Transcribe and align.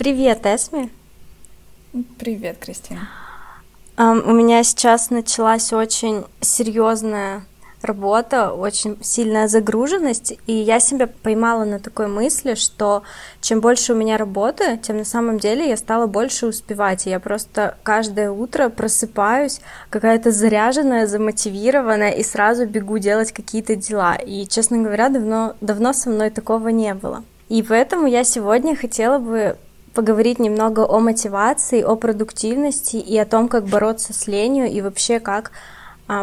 Привет, 0.00 0.46
Эсми. 0.46 0.90
Привет, 2.18 2.56
Кристина. 2.58 3.08
Um, 3.98 4.22
у 4.22 4.32
меня 4.32 4.64
сейчас 4.64 5.10
началась 5.10 5.74
очень 5.74 6.24
серьезная 6.40 7.44
работа, 7.82 8.52
очень 8.52 8.98
сильная 9.02 9.48
загруженность, 9.48 10.34
и 10.46 10.52
я 10.52 10.80
себя 10.80 11.06
поймала 11.06 11.64
на 11.64 11.78
такой 11.78 12.08
мысли, 12.08 12.54
что 12.54 13.02
чем 13.40 13.60
больше 13.60 13.92
у 13.92 13.96
меня 13.96 14.16
работы, 14.16 14.78
тем 14.78 14.98
на 14.98 15.04
самом 15.04 15.38
деле 15.38 15.68
я 15.68 15.76
стала 15.76 16.06
больше 16.06 16.46
успевать, 16.46 17.06
и 17.06 17.10
я 17.10 17.20
просто 17.20 17.76
каждое 17.82 18.30
утро 18.30 18.68
просыпаюсь 18.68 19.60
какая-то 19.88 20.30
заряженная, 20.30 21.06
замотивированная, 21.06 22.10
и 22.10 22.22
сразу 22.22 22.66
бегу 22.66 22.98
делать 22.98 23.32
какие-то 23.32 23.76
дела, 23.76 24.14
и, 24.14 24.46
честно 24.46 24.78
говоря, 24.78 25.08
давно, 25.08 25.54
давно 25.60 25.92
со 25.92 26.10
мной 26.10 26.30
такого 26.30 26.68
не 26.68 26.94
было. 26.94 27.24
И 27.48 27.62
поэтому 27.62 28.06
я 28.06 28.24
сегодня 28.24 28.76
хотела 28.76 29.18
бы 29.18 29.56
поговорить 29.94 30.38
немного 30.38 30.80
о 30.80 31.00
мотивации, 31.00 31.82
о 31.82 31.96
продуктивности 31.96 32.96
и 32.96 33.18
о 33.18 33.26
том, 33.26 33.48
как 33.48 33.64
бороться 33.64 34.12
с 34.12 34.26
ленью 34.26 34.70
и 34.70 34.80
вообще 34.80 35.18
как 35.18 35.50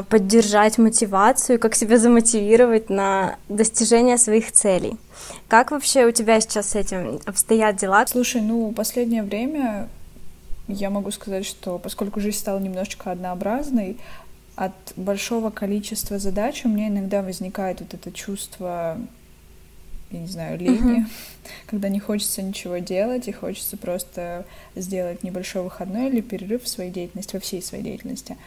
поддержать 0.10 0.78
мотивацию, 0.78 1.60
как 1.60 1.76
себя 1.76 1.98
замотивировать 1.98 2.90
на 2.90 3.38
достижение 3.48 4.18
своих 4.18 4.52
целей. 4.52 4.98
Как 5.48 5.72
вообще 5.72 6.06
у 6.06 6.12
тебя 6.12 6.40
сейчас 6.42 6.72
с 6.72 6.76
этим 6.76 7.20
обстоят 7.26 7.78
дела? 7.78 8.06
Слушай, 8.08 8.42
ну, 8.42 8.72
последнее 8.72 9.24
время 9.24 9.88
я 10.68 10.90
могу 10.90 11.12
сказать, 11.12 11.46
что 11.46 11.80
поскольку 11.80 12.20
жизнь 12.20 12.38
стала 12.38 12.60
немножечко 12.60 13.12
однообразной, 13.12 13.98
от 14.56 14.74
большого 14.96 15.52
количества 15.52 16.18
задач 16.18 16.66
у 16.66 16.70
меня 16.70 16.88
иногда 16.88 17.22
возникает 17.22 17.80
вот 17.80 17.94
это 17.94 18.12
чувство 18.12 18.98
я 20.12 20.20
не 20.20 20.28
знаю, 20.28 20.58
лени, 20.58 21.02
uh-huh. 21.02 21.06
когда 21.66 21.90
не 21.90 22.00
хочется 22.00 22.42
ничего 22.42 22.78
делать 22.78 23.28
и 23.28 23.32
хочется 23.32 23.78
просто 23.78 24.46
сделать 24.76 25.24
небольшой 25.24 25.64
выходной 25.64 26.10
или 26.10 26.22
перерыв 26.22 26.64
в 26.64 26.68
своей 26.68 26.92
деятельности, 26.92 27.36
во 27.36 27.40
всей 27.40 27.62
своей 27.62 27.84
деятельности. 27.84 28.38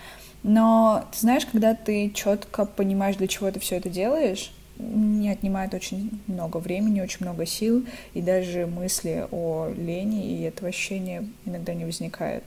Но 0.42 1.05
ты 1.12 1.20
знаешь, 1.20 1.44
когда 1.44 1.75
ты 1.75 2.11
четко 2.11 2.64
понимаешь, 2.64 3.17
для 3.17 3.28
чего 3.28 3.50
ты 3.50 3.61
все 3.61 3.77
это 3.77 3.91
делаешь, 3.91 4.52
не 4.78 5.28
отнимает 5.28 5.75
очень 5.75 6.11
много 6.27 6.56
времени, 6.56 7.02
очень 7.02 7.27
много 7.27 7.44
сил, 7.44 7.84
и 8.14 8.22
даже 8.22 8.67
мысли 8.67 9.27
о 9.30 9.69
лени 9.77 10.39
и 10.39 10.42
этого 10.42 10.69
ощущения 10.69 11.28
иногда 11.45 11.74
не 11.74 11.84
возникает. 11.84 12.45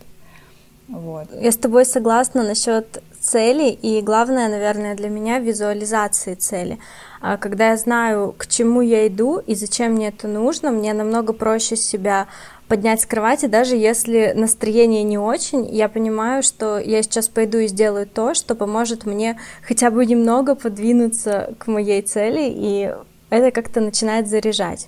Вот. 0.88 1.28
Я 1.40 1.52
с 1.52 1.58
тобой 1.58 1.86
согласна 1.86 2.44
насчет 2.44 3.02
цели, 3.20 3.70
и 3.70 4.02
главное, 4.02 4.50
наверное, 4.50 4.96
для 4.96 5.10
меня 5.10 5.40
визуализации 5.40 6.36
цели. 6.36 6.78
А 7.22 7.38
когда 7.38 7.70
я 7.70 7.78
знаю, 7.78 8.36
к 8.38 8.48
чему 8.48 8.82
я 8.82 9.08
иду 9.08 9.38
и 9.38 9.56
зачем 9.56 9.94
мне 9.94 10.10
это 10.10 10.28
нужно, 10.28 10.72
мне 10.72 10.94
намного 10.94 11.32
проще 11.32 11.78
себя 11.78 12.28
поднять 12.68 13.02
с 13.02 13.06
кровати, 13.06 13.46
даже 13.46 13.76
если 13.76 14.34
настроение 14.36 15.04
не 15.04 15.18
очень, 15.18 15.66
я 15.74 15.88
понимаю, 15.90 16.44
что 16.44 16.80
я 16.80 17.02
сейчас 17.04 17.30
пойду 17.30 17.60
и 17.60 17.68
сделаю 17.68 18.08
то, 18.08 18.34
что 18.34 18.56
поможет 18.56 19.06
мне 19.06 19.40
хотя 19.66 19.90
бы 19.90 20.06
немного 20.06 20.56
подвинуться 20.56 21.54
к 21.60 21.68
моей 21.68 22.02
цели, 22.02 22.50
и 22.50 22.94
это 23.30 23.52
как-то 23.52 23.80
начинает 23.80 24.28
заряжать. 24.28 24.88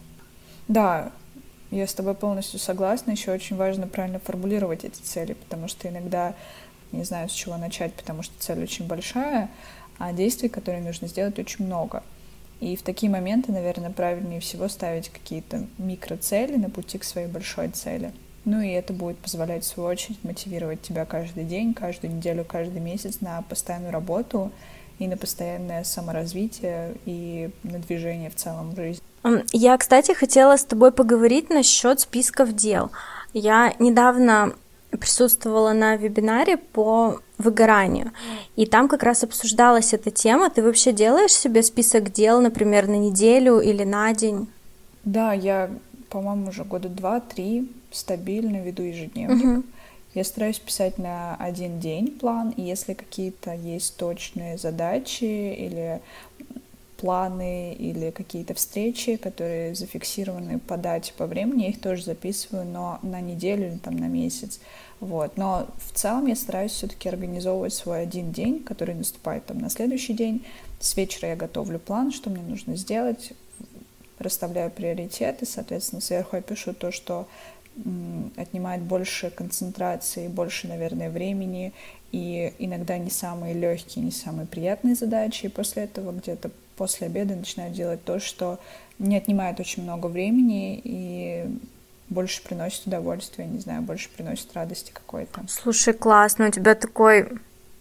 Да, 0.68 1.12
я 1.78 1.88
с 1.88 1.94
тобой 1.94 2.16
полностью 2.16 2.60
согласна. 2.60 3.12
Еще 3.12 3.32
очень 3.32 3.56
важно 3.56 3.88
правильно 3.88 4.20
формулировать 4.20 4.84
эти 4.86 5.02
цели, 5.02 5.34
потому 5.34 5.68
что 5.68 5.88
иногда 5.88 6.36
не 6.92 7.04
знаю, 7.04 7.30
с 7.30 7.34
чего 7.34 7.58
начать, 7.58 7.94
потому 7.94 8.24
что 8.24 8.34
цель 8.40 8.64
очень 8.64 8.88
большая, 8.88 9.50
а 9.98 10.14
действий, 10.14 10.50
которые 10.50 10.84
нужно 10.84 11.08
сделать, 11.08 11.38
очень 11.40 11.66
много. 11.66 12.04
И 12.62 12.76
в 12.76 12.84
такие 12.84 13.12
моменты, 13.12 13.52
наверное, 13.52 13.90
правильнее 13.90 14.40
всего 14.40 14.68
ставить 14.70 15.10
какие-то 15.10 15.66
микроцели 15.78 16.56
на 16.56 16.70
пути 16.70 16.98
к 16.98 17.04
своей 17.04 17.28
большой 17.28 17.70
цели. 17.70 18.14
Ну 18.46 18.62
и 18.62 18.70
это 18.70 18.94
будет 18.94 19.18
позволять, 19.18 19.64
в 19.64 19.68
свою 19.68 19.90
очередь, 19.90 20.24
мотивировать 20.24 20.82
тебя 20.82 21.06
каждый 21.06 21.44
день, 21.44 21.74
каждую 21.74 22.16
неделю, 22.16 22.46
каждый 22.46 22.80
месяц 22.80 23.20
на 23.20 23.42
постоянную 23.42 23.92
работу 23.92 24.52
и 25.00 25.08
на 25.08 25.18
постоянное 25.18 25.84
саморазвитие 25.84 26.96
и 27.06 27.50
на 27.64 27.80
движение 27.80 28.30
в 28.30 28.36
целом 28.36 28.72
в 28.72 28.76
жизни. 28.76 29.05
Я, 29.52 29.78
кстати, 29.78 30.14
хотела 30.14 30.58
с 30.58 30.66
тобой 30.66 30.92
поговорить 30.92 31.50
насчет 31.50 32.00
списков 32.00 32.54
дел. 32.54 32.92
Я 33.34 33.74
недавно 33.80 34.54
присутствовала 34.92 35.74
на 35.74 35.96
вебинаре 35.98 36.58
по 36.58 37.20
выгоранию, 37.38 38.12
и 38.56 38.66
там 38.66 38.88
как 38.88 39.04
раз 39.04 39.24
обсуждалась 39.24 39.94
эта 39.94 40.10
тема. 40.12 40.50
Ты 40.50 40.64
вообще 40.64 40.94
делаешь 40.94 41.34
себе 41.34 41.64
список 41.64 42.12
дел, 42.12 42.40
например, 42.42 42.88
на 42.88 42.98
неделю 42.98 43.60
или 43.60 43.84
на 43.84 44.14
день? 44.14 44.48
Да, 45.04 45.34
я, 45.34 45.70
по-моему, 46.10 46.50
уже 46.50 46.64
года 46.64 46.88
два-три 46.88 47.70
стабильно 47.92 48.58
веду 48.58 48.84
ежедневник. 48.84 49.58
Угу. 49.58 49.64
Я 50.14 50.24
стараюсь 50.24 50.60
писать 50.60 50.98
на 50.98 51.36
один 51.36 51.80
день 51.80 52.08
план, 52.08 52.52
и 52.52 52.62
если 52.62 52.94
какие-то 52.94 53.54
есть 53.54 53.98
точные 53.98 54.58
задачи 54.58 55.26
или 55.26 56.00
планы 57.06 57.76
или 57.76 58.10
какие-то 58.10 58.56
встречи, 58.56 59.16
которые 59.18 59.76
зафиксированы 59.76 60.58
по 60.58 60.76
дате, 60.76 61.14
по 61.16 61.28
времени, 61.28 61.66
я 61.66 61.70
их 61.70 61.80
тоже 61.80 62.04
записываю, 62.04 62.66
но 62.66 62.98
на 63.04 63.22
неделю 63.22 63.68
или 63.68 63.78
там 63.78 63.96
на 63.96 64.08
месяц. 64.08 64.60
Вот. 65.00 65.38
Но 65.38 65.68
в 65.78 65.96
целом 65.96 66.26
я 66.26 66.36
стараюсь 66.36 66.72
все-таки 66.72 67.08
организовывать 67.08 67.76
свой 67.76 68.02
один 68.02 68.32
день, 68.32 68.64
который 68.64 68.96
наступает 68.96 69.46
там 69.46 69.60
на 69.60 69.70
следующий 69.70 70.14
день. 70.14 70.44
С 70.80 70.98
вечера 70.98 71.30
я 71.30 71.36
готовлю 71.36 71.78
план, 71.78 72.12
что 72.12 72.32
мне 72.32 72.42
нужно 72.42 72.76
сделать, 72.76 73.34
расставляю 74.18 74.72
приоритеты, 74.72 75.46
соответственно, 75.46 76.02
сверху 76.02 76.38
я 76.38 76.42
пишу 76.42 76.74
то, 76.74 76.92
что 76.92 77.28
отнимает 78.36 78.82
больше 78.82 79.30
концентрации, 79.30 80.28
больше, 80.28 80.68
наверное, 80.68 81.12
времени, 81.12 81.72
и 82.12 82.52
иногда 82.58 82.98
не 82.98 83.12
самые 83.12 83.54
легкие, 83.54 84.06
не 84.06 84.12
самые 84.12 84.48
приятные 84.48 84.96
задачи. 84.96 85.46
И 85.46 85.50
после 85.50 85.84
этого 85.84 86.12
где-то 86.12 86.50
после 86.76 87.08
обеда 87.08 87.36
начинаю 87.36 87.72
делать 87.72 88.04
то, 88.04 88.20
что 88.20 88.60
не 89.00 89.18
отнимает 89.18 89.60
очень 89.60 89.84
много 89.84 90.08
времени 90.08 90.80
и 90.84 91.46
больше 92.10 92.44
приносит 92.44 92.86
удовольствие, 92.86 93.48
не 93.48 93.60
знаю, 93.60 93.82
больше 93.82 94.10
приносит 94.10 94.54
радости 94.54 94.92
какой-то. 94.92 95.42
Слушай, 95.50 95.94
классно, 95.94 96.48
у 96.48 96.52
тебя 96.52 96.76
такой 96.76 97.30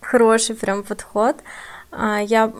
хороший 0.00 0.56
прям 0.56 0.82
подход. 0.82 1.36
А, 1.90 2.20
я 2.20 2.52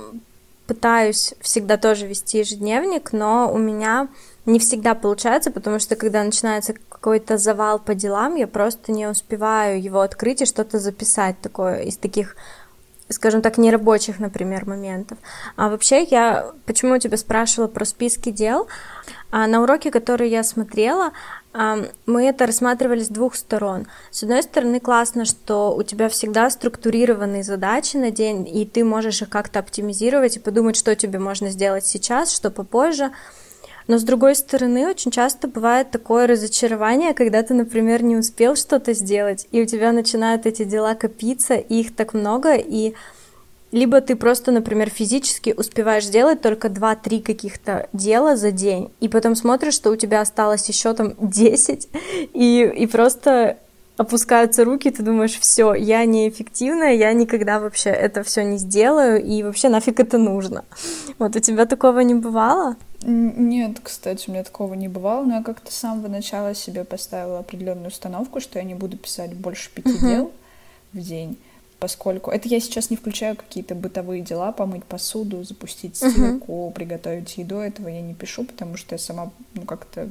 пытаюсь 0.67 1.35
всегда 1.41 1.77
тоже 1.77 2.07
вести 2.07 2.39
ежедневник, 2.39 3.13
но 3.13 3.51
у 3.53 3.59
меня 3.59 4.09
не 4.47 4.59
всегда 4.59 4.95
получается, 4.95 5.51
потому 5.51 5.79
что 5.79 5.97
когда 5.97 6.23
начинается 6.23 6.75
какой-то 6.89 7.39
завал 7.39 7.79
по 7.79 7.95
делам, 7.95 8.37
я 8.37 8.47
просто 8.47 8.93
не 8.93 9.07
успеваю 9.07 9.83
его 9.83 10.01
открыть 10.01 10.43
и 10.43 10.47
что-то 10.47 10.79
записать 10.79 11.41
такое 11.41 11.81
из 11.81 11.97
таких 11.97 12.37
скажем 13.09 13.43
так, 13.43 13.59
нерабочих, 13.59 14.19
например, 14.19 14.67
моментов. 14.67 15.19
А 15.57 15.69
вообще 15.69 16.03
я, 16.05 16.53
почему 16.67 16.99
тебя 16.99 17.17
спрашивала 17.17 17.69
про 17.69 17.85
списки 17.85 18.31
дел, 18.31 18.67
а 19.31 19.47
на 19.47 19.63
уроке, 19.63 19.91
который 19.91 20.31
я 20.31 20.43
смотрела, 20.43 21.13
мы 22.07 22.27
это 22.27 22.47
рассматривали 22.47 23.01
с 23.03 23.09
двух 23.09 23.35
сторон. 23.37 23.87
С 24.11 24.23
одной 24.23 24.43
стороны, 24.43 24.81
классно, 24.81 25.25
что 25.25 25.75
у 25.75 25.83
тебя 25.83 26.09
всегда 26.09 26.51
структурированные 26.51 27.43
задачи 27.43 27.97
на 27.97 28.11
день, 28.11 28.49
и 28.49 28.65
ты 28.65 28.85
можешь 28.85 29.23
их 29.23 29.29
как-то 29.29 29.61
оптимизировать 29.61 30.37
и 30.37 30.41
подумать, 30.41 30.77
что 30.77 30.97
тебе 30.97 31.19
можно 31.19 31.51
сделать 31.51 31.87
сейчас, 31.87 32.33
что 32.33 32.51
попозже. 32.51 33.11
Но 33.87 33.99
с 33.99 34.03
другой 34.03 34.35
стороны, 34.35 34.89
очень 34.89 35.11
часто 35.11 35.47
бывает 35.47 35.91
такое 35.91 36.27
разочарование, 36.27 37.13
когда 37.13 37.43
ты, 37.43 37.53
например, 37.53 38.03
не 38.03 38.17
успел 38.17 38.57
что-то 38.57 38.95
сделать, 38.95 39.47
и 39.51 39.63
у 39.63 39.67
тебя 39.67 39.93
начинают 39.93 40.47
эти 40.47 40.65
дела 40.65 40.95
копиться, 40.95 41.55
и 41.55 41.81
их 41.81 41.95
так 41.95 42.15
много, 42.15 42.55
и 42.55 42.95
либо 43.73 44.01
ты 44.01 44.15
просто, 44.15 44.53
например, 44.53 44.89
физически 44.89 45.53
успеваешь 45.57 46.07
сделать 46.07 46.41
только 46.41 46.69
2-3 46.69 47.23
каких-то 47.23 47.89
дела 47.93 48.37
за 48.37 48.53
день, 48.53 48.91
и 49.01 49.09
потом 49.09 49.35
смотришь, 49.35 49.75
что 49.75 49.91
у 49.91 49.97
тебя 49.97 50.21
осталось 50.21 50.69
еще 50.69 50.95
там 50.95 51.15
10, 51.21 51.89
и, 52.33 52.73
и 52.77 52.87
просто 52.87 53.59
опускаются 53.97 54.65
руки, 54.65 54.91
ты 54.91 55.03
думаешь, 55.03 55.39
все, 55.39 55.75
я 55.75 56.05
неэффективная, 56.05 56.95
я 56.95 57.13
никогда 57.13 57.61
вообще 57.61 57.91
это 57.91 58.23
все 58.23 58.43
не 58.45 58.59
сделаю, 58.59 59.23
и 59.23 59.43
вообще 59.43 59.69
нафиг 59.69 60.01
это 60.01 60.19
нужно. 60.19 60.65
Вот 61.19 61.37
у 61.37 61.41
тебя 61.41 61.67
такого 61.67 62.01
не 62.01 62.15
бывало? 62.15 62.77
Нет, 63.03 63.79
кстати, 63.83 64.29
у 64.29 64.33
меня 64.33 64.45
такого 64.45 64.75
не 64.75 64.89
бывало, 64.89 65.25
но 65.25 65.37
я 65.37 65.43
как-то 65.43 65.71
с 65.71 65.77
самого 65.77 66.09
начала 66.09 66.55
себе 66.55 66.85
поставила 66.85 67.39
определенную 67.39 67.89
установку, 67.89 68.41
что 68.41 68.59
я 68.59 68.65
не 68.65 68.75
буду 68.75 68.97
писать 68.97 69.35
больше 69.35 69.71
пяти 69.71 69.91
uh-huh. 69.91 70.09
дел 70.09 70.33
в 70.93 71.01
день, 71.01 71.37
поскольку 71.79 72.31
это 72.31 72.49
я 72.49 72.61
сейчас 72.61 72.89
не 72.89 72.97
включаю 72.97 73.37
какие-то 73.37 73.75
бытовые 73.75 74.23
дела, 74.23 74.53
помыть 74.53 74.85
посуду, 74.85 75.45
запустить 75.45 75.97
стирку, 75.97 76.69
uh-huh. 76.69 76.73
приготовить 76.73 77.37
еду, 77.37 77.57
этого 77.57 77.89
я 77.89 78.01
не 78.01 78.15
пишу, 78.15 78.45
потому 78.45 78.79
что 78.79 78.95
я 78.95 78.99
сама, 78.99 79.31
ну, 79.53 79.63
как-то 79.63 80.09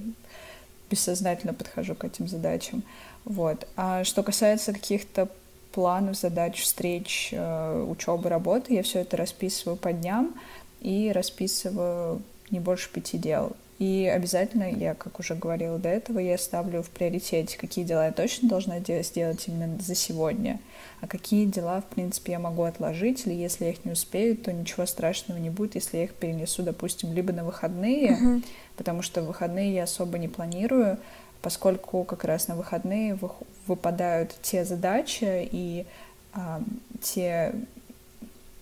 бессознательно 0.92 1.56
подхожу 1.56 1.96
к 1.96 2.06
этим 2.06 2.28
задачам. 2.28 2.84
Вот. 3.26 3.68
А 3.76 4.04
что 4.04 4.24
касается 4.24 4.74
каких-то 4.74 5.30
планов, 5.72 6.18
задач, 6.18 6.62
встреч, 6.62 7.30
э, 7.32 7.86
учебы, 7.90 8.30
работы, 8.30 8.76
я 8.76 8.84
все 8.84 9.00
это 9.00 9.18
расписываю 9.18 9.78
по 9.78 9.92
дням 9.92 10.36
и 10.82 11.12
расписываю 11.14 12.22
не 12.52 12.60
больше 12.60 12.92
пяти 12.92 13.18
дел. 13.18 13.54
И 13.80 14.08
обязательно, 14.08 14.70
я, 14.70 14.94
как 14.94 15.20
уже 15.20 15.34
говорила 15.34 15.80
до 15.80 15.90
этого, 15.90 16.20
я 16.20 16.38
ставлю 16.38 16.84
в 16.84 16.90
приоритете, 16.90 17.58
какие 17.58 17.84
дела 17.84 18.06
я 18.06 18.12
точно 18.12 18.48
должна 18.48 18.80
сделать 18.80 19.48
именно 19.48 19.80
за 19.80 19.96
сегодня, 19.96 20.60
а 21.02 21.08
какие 21.08 21.46
дела, 21.46 21.82
в 21.82 21.94
принципе, 21.94 22.34
я 22.34 22.40
могу 22.40 22.64
отложить, 22.64 23.26
или 23.26 23.34
если 23.34 23.66
я 23.66 23.72
их 23.72 23.84
не 23.84 23.92
успею, 23.92 24.38
то 24.38 24.54
ничего 24.54 24.86
страшного 24.86 25.40
не 25.40 25.50
будет, 25.50 25.76
если 25.76 25.98
я 25.98 26.04
их 26.04 26.14
перенесу, 26.14 26.62
допустим, 26.62 27.14
либо 27.14 27.34
на 27.34 27.44
выходные, 27.44 28.12
uh-huh. 28.12 28.44
потому 28.78 29.02
что 29.02 29.22
в 29.22 29.26
выходные 29.26 29.74
я 29.74 29.84
особо 29.84 30.18
не 30.18 30.28
планирую, 30.28 31.00
поскольку 31.44 32.06
как 32.06 32.24
раз 32.24 32.48
на 32.48 32.56
выходные 32.56 33.20
выпадают 33.68 34.36
те 34.42 34.66
задачи 34.66 35.48
и 35.52 35.86
а, 36.34 36.64
те 37.02 37.54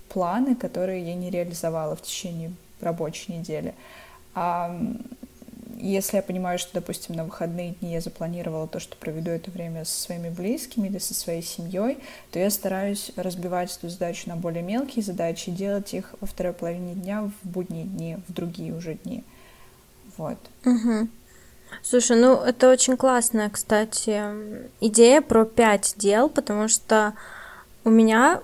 планы, 0.09 0.55
которые 0.55 1.05
я 1.05 1.15
не 1.15 1.29
реализовала 1.29 1.95
в 1.95 2.01
течение 2.01 2.51
рабочей 2.81 3.33
недели. 3.33 3.73
А 4.33 4.77
если 5.77 6.17
я 6.17 6.23
понимаю, 6.23 6.57
что, 6.59 6.73
допустим, 6.73 7.15
на 7.15 7.23
выходные 7.23 7.75
дни 7.79 7.93
я 7.93 8.01
запланировала 8.01 8.67
то, 8.67 8.79
что 8.79 8.97
проведу 8.97 9.29
это 9.29 9.51
время 9.51 9.85
со 9.85 10.01
своими 10.01 10.29
близкими 10.29 10.87
или 10.87 10.97
со 10.97 11.13
своей 11.13 11.43
семьей, 11.43 11.99
то 12.31 12.39
я 12.39 12.49
стараюсь 12.49 13.11
разбивать 13.15 13.77
эту 13.77 13.89
задачу 13.89 14.27
на 14.27 14.35
более 14.35 14.63
мелкие 14.63 15.03
задачи 15.03 15.49
и 15.49 15.53
делать 15.53 15.93
их 15.93 16.15
во 16.19 16.27
второй 16.27 16.53
половине 16.53 16.95
дня 16.95 17.23
в 17.23 17.47
будние 17.47 17.85
дни, 17.85 18.17
в 18.27 18.33
другие 18.33 18.73
уже 18.73 18.95
дни. 18.95 19.23
Вот. 20.17 20.37
Угу. 20.65 21.07
Слушай, 21.83 22.17
ну 22.17 22.35
это 22.35 22.71
очень 22.71 22.97
классная, 22.97 23.49
кстати, 23.49 24.21
идея 24.79 25.21
про 25.21 25.45
пять 25.45 25.93
дел, 25.97 26.29
потому 26.29 26.67
что 26.67 27.13
у 27.83 27.89
меня 27.89 28.41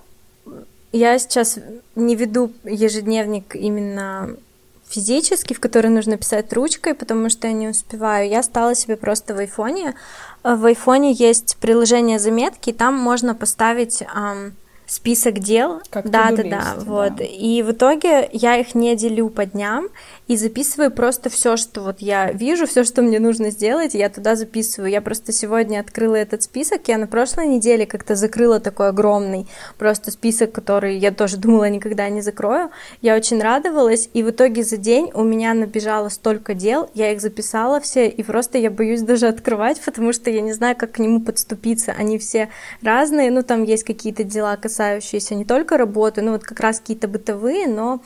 я 0.91 1.19
сейчас 1.19 1.59
не 1.95 2.15
веду 2.15 2.51
ежедневник 2.63 3.55
именно 3.55 4.35
физически, 4.87 5.53
в 5.53 5.59
который 5.59 5.89
нужно 5.89 6.17
писать 6.17 6.51
ручкой, 6.53 6.93
потому 6.93 7.29
что 7.29 7.47
я 7.47 7.53
не 7.53 7.67
успеваю. 7.67 8.29
Я 8.29 8.41
стала 8.41 8.73
себе 8.73 8.95
просто 8.95 9.35
в 9.35 9.39
айфоне. 9.39 9.95
В 10.43 10.65
айфоне 10.65 11.11
есть 11.11 11.57
приложение 11.57 12.19
заметки, 12.19 12.69
и 12.69 12.73
там 12.73 12.95
можно 12.95 13.35
поставить 13.35 14.01
эм, 14.01 14.55
список 14.85 15.39
дел. 15.39 15.81
Как 15.89 16.09
да, 16.09 16.31
да, 16.31 16.43
да, 16.43 16.75
вот. 16.77 17.15
Да. 17.17 17.23
И 17.25 17.61
в 17.63 17.71
итоге 17.71 18.29
я 18.31 18.57
их 18.57 18.75
не 18.75 18.95
делю 18.95 19.29
по 19.29 19.45
дням 19.45 19.89
и 20.27 20.35
записываю 20.35 20.91
просто 20.91 21.29
все, 21.29 21.57
что 21.57 21.81
вот 21.81 21.99
я 21.99 22.31
вижу, 22.31 22.67
все, 22.67 22.83
что 22.83 23.01
мне 23.01 23.19
нужно 23.19 23.49
сделать, 23.49 23.93
я 23.93 24.09
туда 24.09 24.35
записываю. 24.35 24.91
Я 24.91 25.01
просто 25.01 25.31
сегодня 25.31 25.79
открыла 25.79 26.15
этот 26.15 26.43
список, 26.43 26.87
я 26.87 26.97
на 26.97 27.07
прошлой 27.07 27.47
неделе 27.47 27.85
как-то 27.85 28.15
закрыла 28.15 28.59
такой 28.59 28.89
огромный 28.89 29.47
просто 29.77 30.11
список, 30.11 30.51
который 30.51 30.97
я 30.97 31.11
тоже 31.11 31.37
думала 31.37 31.69
никогда 31.69 32.09
не 32.09 32.21
закрою. 32.21 32.71
Я 33.01 33.15
очень 33.15 33.41
радовалась, 33.41 34.09
и 34.13 34.23
в 34.23 34.29
итоге 34.31 34.63
за 34.63 34.77
день 34.77 35.11
у 35.13 35.23
меня 35.23 35.53
набежало 35.53 36.09
столько 36.09 36.53
дел, 36.53 36.89
я 36.93 37.11
их 37.11 37.21
записала 37.21 37.79
все, 37.79 38.07
и 38.07 38.23
просто 38.23 38.57
я 38.57 38.69
боюсь 38.69 39.01
даже 39.01 39.27
открывать, 39.27 39.79
потому 39.81 40.11
что 40.11 40.29
я 40.29 40.41
не 40.41 40.53
знаю, 40.53 40.75
как 40.75 40.93
к 40.93 40.99
нему 40.99 41.21
подступиться. 41.21 41.93
Они 41.97 42.17
все 42.17 42.49
разные, 42.81 43.31
ну 43.31 43.43
там 43.43 43.63
есть 43.63 43.83
какие-то 43.83 44.23
дела, 44.23 44.57
касающиеся 44.57 45.35
не 45.35 45.45
только 45.45 45.77
работы, 45.77 46.21
ну 46.21 46.33
вот 46.33 46.43
как 46.43 46.59
раз 46.59 46.79
какие-то 46.79 47.07
бытовые, 47.07 47.67
но 47.67 48.01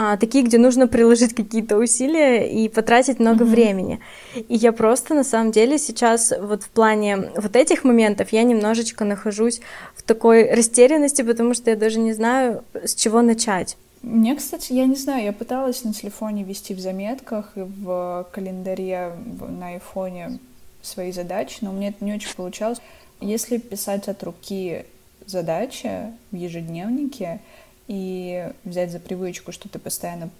а, 0.00 0.16
такие, 0.16 0.44
где 0.44 0.58
нужно 0.58 0.86
приложить 0.86 1.34
какие-то 1.34 1.76
усилия 1.76 2.48
и 2.48 2.68
потратить 2.68 3.18
много 3.18 3.44
mm-hmm. 3.44 3.48
времени. 3.48 4.00
И 4.36 4.54
я 4.54 4.70
просто 4.70 5.12
на 5.12 5.24
самом 5.24 5.50
деле 5.50 5.76
сейчас 5.76 6.32
вот 6.40 6.62
в 6.62 6.68
плане 6.68 7.32
вот 7.34 7.56
этих 7.56 7.82
моментов 7.82 8.28
я 8.30 8.44
немножечко 8.44 9.04
нахожусь 9.04 9.60
в 9.96 10.04
такой 10.04 10.54
растерянности, 10.54 11.22
потому 11.22 11.52
что 11.52 11.70
я 11.70 11.76
даже 11.76 11.98
не 11.98 12.12
знаю, 12.12 12.62
с 12.74 12.94
чего 12.94 13.22
начать. 13.22 13.76
Мне, 14.02 14.36
кстати, 14.36 14.72
я 14.72 14.86
не 14.86 14.94
знаю, 14.94 15.24
я 15.24 15.32
пыталась 15.32 15.82
на 15.82 15.92
телефоне 15.92 16.44
вести 16.44 16.74
в 16.74 16.78
заметках 16.78 17.50
и 17.56 17.62
в 17.62 18.28
календаре 18.30 19.14
на 19.48 19.70
айфоне 19.70 20.38
свои 20.80 21.10
задачи, 21.10 21.58
но 21.62 21.70
у 21.70 21.72
меня 21.72 21.88
это 21.88 22.04
не 22.04 22.14
очень 22.14 22.36
получалось. 22.36 22.78
Если 23.20 23.58
писать 23.58 24.06
от 24.06 24.22
руки 24.22 24.84
задача 25.26 26.12
в 26.30 26.36
ежедневнике 26.36 27.40
и 27.88 28.52
взять 28.64 28.92
за 28.92 29.00
привычку, 29.00 29.50
что 29.50 29.68
ты 29.68 29.78
постоянно 29.78 30.30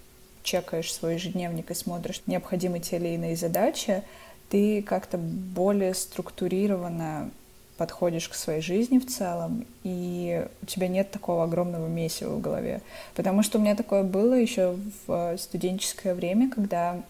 чекаешь 0.43 0.93
свой 0.93 1.15
ежедневник 1.15 1.69
и 1.71 1.73
смотришь 1.73 2.21
необходимые 2.25 2.81
те 2.81 2.95
или 2.95 3.09
иные 3.09 3.35
задачи, 3.35 4.03
ты 4.49 4.81
как-то 4.81 5.17
более 5.17 5.93
структурированно 5.93 7.29
подходишь 7.77 8.27
к 8.27 8.33
своей 8.33 8.61
жизни 8.61 8.99
в 8.99 9.07
целом, 9.07 9.65
и 9.83 10.45
у 10.61 10.65
тебя 10.65 10.87
нет 10.87 11.11
такого 11.11 11.45
огромного 11.45 11.87
месива 11.87 12.35
в 12.35 12.41
голове. 12.41 12.81
Потому 13.15 13.41
что 13.41 13.57
у 13.57 13.61
меня 13.61 13.75
такое 13.75 14.03
было 14.03 14.33
еще 14.33 14.75
в 15.07 15.37
студенческое 15.37 16.13
время, 16.13 16.49
когда 16.49 17.01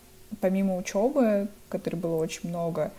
помимо 0.42 0.78
учебы, 0.78 1.48
которой 1.70 1.96
было 1.96 2.18
очень 2.18 2.50
много, 2.50 2.92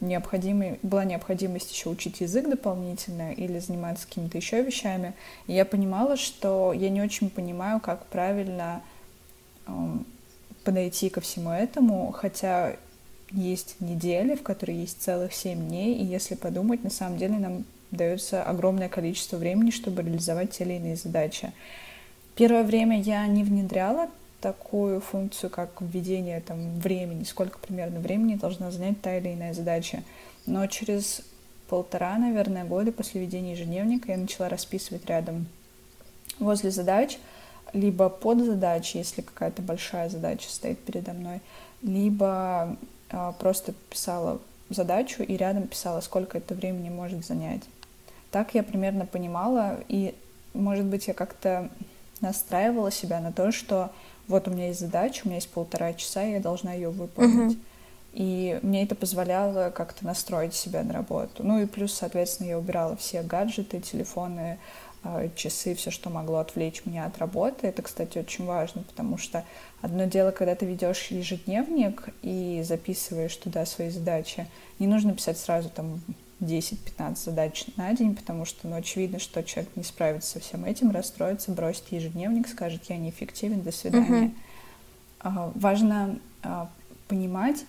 необходимой, 0.00 0.78
была 0.82 1.04
необходимость 1.04 1.72
еще 1.72 1.88
учить 1.88 2.20
язык 2.20 2.48
дополнительно 2.48 3.32
или 3.32 3.58
заниматься 3.58 4.06
какими-то 4.06 4.38
еще 4.38 4.62
вещами. 4.62 5.14
И 5.46 5.52
я 5.52 5.64
понимала, 5.64 6.16
что 6.16 6.72
я 6.72 6.90
не 6.90 7.02
очень 7.02 7.30
понимаю, 7.30 7.80
как 7.80 8.06
правильно 8.06 8.82
э, 9.66 9.72
подойти 10.64 11.08
ко 11.08 11.20
всему 11.20 11.50
этому, 11.50 12.12
хотя 12.12 12.76
есть 13.32 13.80
недели, 13.80 14.34
в 14.34 14.42
которые 14.42 14.80
есть 14.80 15.02
целых 15.02 15.32
семь 15.32 15.68
дней, 15.68 15.94
и 15.94 16.04
если 16.04 16.34
подумать, 16.34 16.84
на 16.84 16.90
самом 16.90 17.18
деле 17.18 17.38
нам 17.38 17.64
дается 17.90 18.42
огромное 18.42 18.88
количество 18.88 19.36
времени, 19.36 19.70
чтобы 19.70 20.02
реализовать 20.02 20.52
те 20.52 20.64
или 20.64 20.74
иные 20.74 20.96
задачи. 20.96 21.52
Первое 22.34 22.64
время 22.64 23.00
я 23.00 23.26
не 23.26 23.44
внедряла 23.44 24.08
такую 24.40 25.00
функцию, 25.00 25.50
как 25.50 25.70
введение 25.80 26.40
там, 26.40 26.78
времени, 26.78 27.24
сколько 27.24 27.58
примерно 27.58 28.00
времени 28.00 28.34
должна 28.34 28.70
занять 28.70 29.00
та 29.00 29.16
или 29.16 29.32
иная 29.34 29.54
задача. 29.54 30.02
Но 30.46 30.66
через 30.66 31.22
полтора, 31.68 32.16
наверное, 32.18 32.64
года 32.64 32.92
после 32.92 33.20
ведения 33.20 33.52
ежедневника 33.52 34.12
я 34.12 34.18
начала 34.18 34.48
расписывать 34.48 35.06
рядом 35.06 35.46
возле 36.38 36.70
задач, 36.70 37.18
либо 37.72 38.08
под 38.08 38.44
задачи, 38.44 38.98
если 38.98 39.22
какая-то 39.22 39.62
большая 39.62 40.08
задача 40.08 40.48
стоит 40.48 40.78
передо 40.78 41.12
мной, 41.12 41.40
либо 41.82 42.76
а, 43.10 43.32
просто 43.32 43.72
писала 43.90 44.40
задачу 44.68 45.22
и 45.22 45.36
рядом 45.36 45.66
писала, 45.66 46.00
сколько 46.00 46.38
это 46.38 46.54
времени 46.54 46.88
может 46.88 47.24
занять. 47.24 47.62
Так 48.30 48.54
я 48.54 48.62
примерно 48.62 49.06
понимала, 49.06 49.80
и, 49.88 50.14
может 50.54 50.84
быть, 50.84 51.06
я 51.08 51.14
как-то 51.14 51.70
настраивала 52.20 52.90
себя 52.90 53.20
на 53.20 53.32
то, 53.32 53.52
что 53.52 53.90
вот 54.28 54.48
у 54.48 54.50
меня 54.50 54.68
есть 54.68 54.80
задача, 54.80 55.22
у 55.24 55.28
меня 55.28 55.36
есть 55.36 55.50
полтора 55.50 55.92
часа, 55.94 56.24
и 56.24 56.32
я 56.32 56.40
должна 56.40 56.72
ее 56.72 56.90
выполнить. 56.90 57.58
И 58.12 58.58
мне 58.62 58.82
это 58.82 58.94
позволяло 58.94 59.68
как-то 59.68 60.06
настроить 60.06 60.54
себя 60.54 60.82
на 60.82 60.94
работу. 60.94 61.44
Ну 61.44 61.60
и 61.60 61.66
плюс, 61.66 61.92
соответственно, 61.92 62.48
я 62.48 62.58
убирала 62.58 62.96
все 62.96 63.22
гаджеты, 63.22 63.78
телефоны, 63.78 64.58
а, 65.04 65.28
часы, 65.36 65.74
все, 65.74 65.90
что 65.90 66.08
могло 66.08 66.38
отвлечь 66.38 66.86
меня 66.86 67.04
от 67.04 67.18
работы. 67.18 67.66
Это, 67.66 67.82
кстати, 67.82 68.18
очень 68.18 68.46
важно, 68.46 68.84
потому 68.84 69.18
что 69.18 69.44
одно 69.82 70.04
дело, 70.04 70.30
когда 70.30 70.54
ты 70.54 70.64
ведешь 70.64 71.08
ежедневник 71.08 72.08
и 72.22 72.62
записываешь 72.64 73.36
туда 73.36 73.66
свои 73.66 73.90
задачи, 73.90 74.46
не 74.78 74.86
нужно 74.86 75.14
писать 75.14 75.38
сразу 75.38 75.68
там 75.68 76.00
10-15 76.40 77.16
задач 77.16 77.66
на 77.76 77.92
день, 77.94 78.14
потому 78.14 78.44
что, 78.44 78.68
ну, 78.68 78.76
очевидно, 78.76 79.18
что 79.18 79.42
человек 79.42 79.74
не 79.76 79.84
справится 79.84 80.32
со 80.32 80.40
всем 80.40 80.64
этим, 80.64 80.90
расстроится, 80.90 81.50
бросит 81.50 81.84
ежедневник, 81.90 82.48
скажет, 82.48 82.82
я 82.88 82.96
неэффективен, 82.96 83.62
до 83.62 83.72
свидания. 83.72 84.32
Uh-huh. 85.20 85.52
важно 85.54 86.18
а, 86.42 86.70
понимать, 87.08 87.64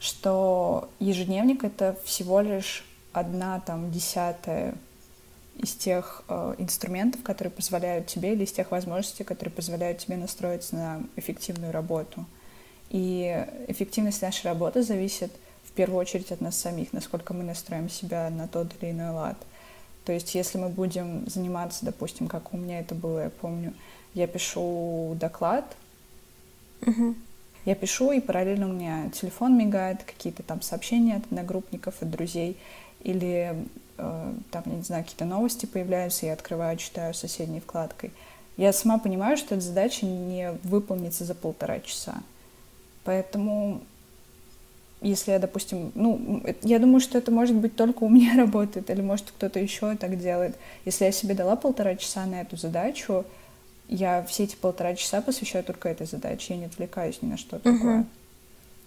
что 0.00 0.90
ежедневник— 0.98 1.64
это 1.64 1.96
всего 2.04 2.40
лишь 2.40 2.84
одна 3.12 3.60
там 3.60 3.90
десятая 3.90 4.74
из 5.56 5.72
тех 5.72 6.24
э, 6.28 6.56
инструментов, 6.58 7.22
которые 7.22 7.52
позволяют 7.52 8.08
тебе, 8.08 8.32
или 8.32 8.44
из 8.44 8.52
тех 8.52 8.72
возможностей, 8.72 9.22
которые 9.22 9.52
позволяют 9.52 9.98
тебе 9.98 10.16
настроиться 10.16 10.74
на 10.74 11.02
эффективную 11.14 11.72
работу. 11.72 12.24
И 12.90 13.46
эффективность 13.68 14.20
нашей 14.20 14.46
работы 14.46 14.82
зависит 14.82 15.32
первую 15.74 15.98
очередь 15.98 16.32
от 16.32 16.40
нас 16.40 16.56
самих, 16.56 16.92
насколько 16.92 17.34
мы 17.34 17.44
настроим 17.44 17.88
себя 17.88 18.30
на 18.30 18.48
тот 18.48 18.68
или 18.80 18.90
иной 18.90 19.10
лад. 19.10 19.36
То 20.04 20.12
есть 20.12 20.34
если 20.34 20.58
мы 20.58 20.68
будем 20.68 21.28
заниматься, 21.28 21.84
допустим, 21.84 22.28
как 22.28 22.52
у 22.52 22.56
меня 22.56 22.80
это 22.80 22.94
было, 22.94 23.24
я 23.24 23.30
помню, 23.30 23.72
я 24.12 24.26
пишу 24.26 25.16
доклад, 25.18 25.64
uh-huh. 26.82 27.14
я 27.64 27.74
пишу, 27.74 28.12
и 28.12 28.20
параллельно 28.20 28.68
у 28.68 28.72
меня 28.72 29.10
телефон 29.10 29.56
мигает, 29.56 30.04
какие-то 30.04 30.42
там 30.42 30.62
сообщения 30.62 31.16
от 31.16 31.24
одногруппников, 31.24 32.02
от 32.02 32.10
друзей, 32.10 32.58
или 33.02 33.66
э, 33.98 34.34
там, 34.50 34.62
я 34.66 34.72
не 34.72 34.82
знаю, 34.82 35.04
какие-то 35.04 35.24
новости 35.24 35.66
появляются, 35.66 36.26
я 36.26 36.34
открываю, 36.34 36.76
читаю 36.76 37.14
соседней 37.14 37.60
вкладкой. 37.60 38.12
Я 38.56 38.72
сама 38.72 38.98
понимаю, 38.98 39.36
что 39.36 39.54
эта 39.54 39.64
задача 39.64 40.06
не 40.06 40.52
выполнится 40.62 41.24
за 41.24 41.34
полтора 41.34 41.80
часа. 41.80 42.22
Поэтому 43.02 43.82
если 45.00 45.32
я, 45.32 45.38
допустим, 45.38 45.92
ну, 45.94 46.42
я 46.62 46.78
думаю, 46.78 47.00
что 47.00 47.18
это 47.18 47.30
может 47.30 47.56
быть 47.56 47.76
только 47.76 48.04
у 48.04 48.08
меня 48.08 48.34
работает, 48.36 48.90
или 48.90 49.00
может 49.00 49.26
кто-то 49.30 49.60
еще 49.60 49.94
так 49.96 50.18
делает. 50.18 50.56
Если 50.84 51.04
я 51.04 51.12
себе 51.12 51.34
дала 51.34 51.56
полтора 51.56 51.96
часа 51.96 52.26
на 52.26 52.40
эту 52.40 52.56
задачу, 52.56 53.24
я 53.88 54.22
все 54.22 54.44
эти 54.44 54.56
полтора 54.56 54.94
часа 54.94 55.20
посвящаю 55.20 55.64
только 55.64 55.88
этой 55.88 56.06
задаче, 56.06 56.54
я 56.54 56.60
не 56.60 56.66
отвлекаюсь 56.66 57.20
ни 57.20 57.28
на 57.28 57.36
что 57.36 57.58
такое. 57.58 58.00
Uh-huh. 58.00 58.06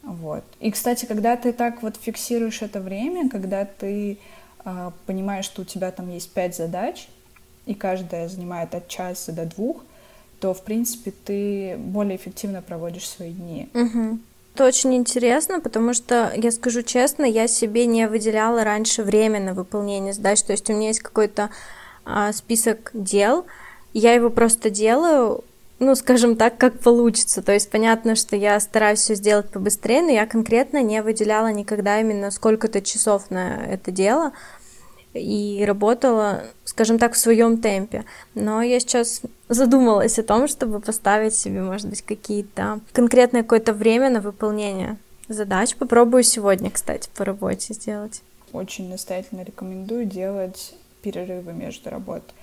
Вот. 0.08 0.44
И, 0.60 0.72
кстати, 0.72 1.06
когда 1.06 1.36
ты 1.36 1.54
так 1.54 1.84
вот 1.84 1.98
фиксируешь 1.98 2.62
это 2.62 2.80
время, 2.80 3.30
когда 3.30 3.66
ты 3.66 4.18
э, 4.64 4.92
понимаешь, 5.06 5.46
что 5.46 5.64
у 5.64 5.66
тебя 5.66 5.92
там 5.92 6.10
есть 6.10 6.32
пять 6.32 6.56
задач, 6.56 7.08
и 7.66 7.74
каждая 7.74 8.28
занимает 8.30 8.74
от 8.74 8.88
часа 8.88 9.34
до 9.34 9.46
двух, 9.46 9.84
то, 10.40 10.54
в 10.54 10.64
принципе, 10.64 11.12
ты 11.12 11.78
более 11.78 12.16
эффективно 12.16 12.62
проводишь 12.62 13.08
свои 13.08 13.34
дни. 13.34 13.70
Угу. 13.74 14.20
Это 14.58 14.66
очень 14.66 14.96
интересно, 14.96 15.60
потому 15.60 15.94
что, 15.94 16.34
я 16.36 16.50
скажу 16.50 16.82
честно, 16.82 17.26
я 17.26 17.48
себе 17.48 17.86
не 17.86 18.08
выделяла 18.08 18.64
раньше 18.64 19.04
время 19.04 19.40
на 19.40 19.54
выполнение 19.54 20.14
задач. 20.14 20.42
То 20.42 20.54
есть 20.54 20.68
у 20.68 20.74
меня 20.74 20.88
есть 20.88 21.02
какой-то 21.02 21.52
а, 22.06 22.34
список 22.34 22.90
дел, 22.96 23.46
я 23.94 24.14
его 24.14 24.32
просто 24.32 24.72
делаю, 24.72 25.44
ну, 25.78 25.94
скажем 25.94 26.36
так, 26.36 26.58
как 26.58 26.80
получится. 26.80 27.44
То 27.44 27.54
есть 27.54 27.70
понятно, 27.70 28.16
что 28.16 28.36
я 28.36 28.60
стараюсь 28.60 29.02
все 29.02 29.14
сделать 29.14 29.48
побыстрее, 29.48 30.02
но 30.02 30.10
я 30.10 30.26
конкретно 30.26 30.82
не 30.82 31.04
выделяла 31.04 31.52
никогда 31.52 32.02
именно 32.02 32.32
сколько-то 32.32 32.82
часов 32.82 33.30
на 33.30 33.64
это 33.64 33.92
дело 33.92 34.32
и 35.14 35.64
работала, 35.66 36.44
скажем 36.66 37.00
так, 37.00 37.14
в 37.14 37.18
своем 37.18 37.60
темпе. 37.60 38.06
Но 38.36 38.62
я 38.62 38.80
сейчас 38.80 39.22
задумалась 39.50 40.20
о 40.20 40.24
том, 40.24 40.48
чтобы 40.48 40.80
поставить 40.80 41.36
себе, 41.36 41.62
может 41.62 41.90
быть, 41.90 42.02
какие-то 42.02 42.80
конкретное 42.94 43.44
какое-то 43.44 43.74
время 43.74 44.10
на 44.10 44.22
выполнение 44.22 44.98
задач. 45.28 45.76
Попробую 45.76 46.24
сегодня, 46.24 46.70
кстати, 46.72 47.10
по 47.16 47.26
работе 47.26 47.74
сделать. 47.74 48.22
Очень 48.54 48.90
настоятельно 48.90 49.42
рекомендую 49.42 50.06
делать 50.06 50.74
перерывы 51.02 51.54
между 51.54 51.90
работой 51.90 52.34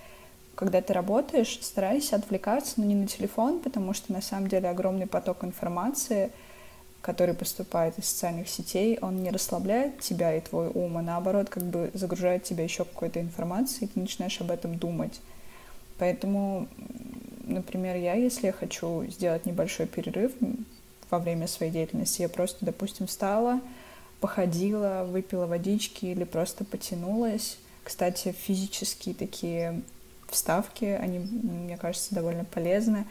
когда 0.55 0.81
ты 0.81 0.93
работаешь, 0.93 1.59
старайся 1.61 2.17
отвлекаться, 2.17 2.75
но 2.77 2.85
не 2.85 2.95
на 2.95 3.07
телефон, 3.07 3.61
потому 3.61 3.93
что 3.93 4.13
на 4.13 4.23
самом 4.23 4.49
деле 4.49 4.69
огромный 4.69 5.07
поток 5.07 5.45
информации, 5.45 6.31
который 7.05 7.35
поступает 7.35 7.99
из 7.99 8.07
социальных 8.07 8.49
сетей, 8.49 8.99
он 9.03 9.23
не 9.23 9.31
расслабляет 9.31 10.01
тебя 10.01 10.35
и 10.35 10.41
твой 10.41 10.69
ум, 10.69 10.97
а 10.97 11.03
наоборот 11.03 11.51
как 11.51 11.63
бы 11.63 11.91
загружает 11.93 12.45
тебя 12.45 12.65
еще 12.65 12.87
какой-то 12.87 13.21
информацией, 13.21 13.85
и 13.85 13.89
ты 13.89 14.01
начинаешь 14.01 14.41
об 14.41 14.51
этом 14.51 14.79
думать. 14.79 15.21
Поэтому, 15.99 16.67
например, 17.45 17.97
я, 17.97 18.15
если 18.15 18.47
я 18.47 18.53
хочу 18.53 19.05
сделать 19.11 19.45
небольшой 19.45 19.87
перерыв 19.87 20.33
во 21.11 21.19
время 21.19 21.47
своей 21.47 21.71
деятельности, 21.71 22.23
я 22.23 22.31
просто, 22.31 22.65
допустим, 22.65 23.07
встала, 23.07 23.61
походила, 24.21 25.07
выпила 25.07 25.45
водички 25.45 26.07
или 26.07 26.25
просто 26.25 26.65
потянулась. 26.65 27.59
Кстати, 27.83 28.33
физические 28.33 29.15
такие 29.15 29.83
вставки, 30.31 30.87
они, 30.87 31.19
мне 31.19 31.77
кажется, 31.77 32.15
довольно 32.15 32.47
полезны. 32.47 33.05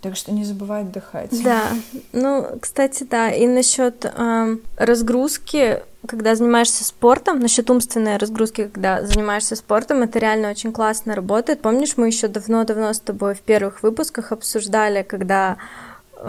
Так 0.00 0.16
что 0.16 0.32
не 0.32 0.44
забывай 0.44 0.82
отдыхать. 0.82 1.42
Да, 1.42 1.68
ну, 2.12 2.46
кстати, 2.60 3.04
да, 3.04 3.30
и 3.30 3.46
насчет 3.46 4.04
э, 4.04 4.56
разгрузки, 4.76 5.82
когда 6.06 6.34
занимаешься 6.34 6.84
спортом, 6.84 7.40
насчет 7.40 7.70
умственной 7.70 8.16
разгрузки, 8.16 8.68
когда 8.72 9.02
занимаешься 9.02 9.56
спортом, 9.56 10.02
это 10.02 10.18
реально 10.18 10.50
очень 10.50 10.72
классно 10.72 11.14
работает. 11.14 11.62
Помнишь, 11.62 11.96
мы 11.96 12.06
еще 12.06 12.28
давно-давно 12.28 12.92
с 12.92 13.00
тобой 13.00 13.34
в 13.34 13.40
первых 13.40 13.82
выпусках 13.82 14.32
обсуждали, 14.32 15.02
когда 15.02 15.56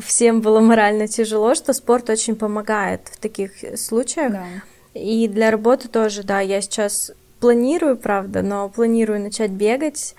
всем 0.02 0.42
было 0.42 0.60
морально 0.60 1.08
тяжело, 1.08 1.56
что 1.56 1.74
спорт 1.74 2.10
очень 2.10 2.36
помогает 2.36 3.02
в 3.12 3.18
таких 3.18 3.52
случаях. 3.78 4.32
Да. 4.32 4.46
И 4.94 5.28
для 5.28 5.52
работы 5.52 5.88
тоже, 5.88 6.24
да, 6.24 6.40
я 6.40 6.62
сейчас 6.62 7.12
планирую, 7.40 7.98
правда, 7.98 8.42
но 8.42 8.70
планирую 8.70 9.22
начать 9.22 9.52
бегать 9.52 10.16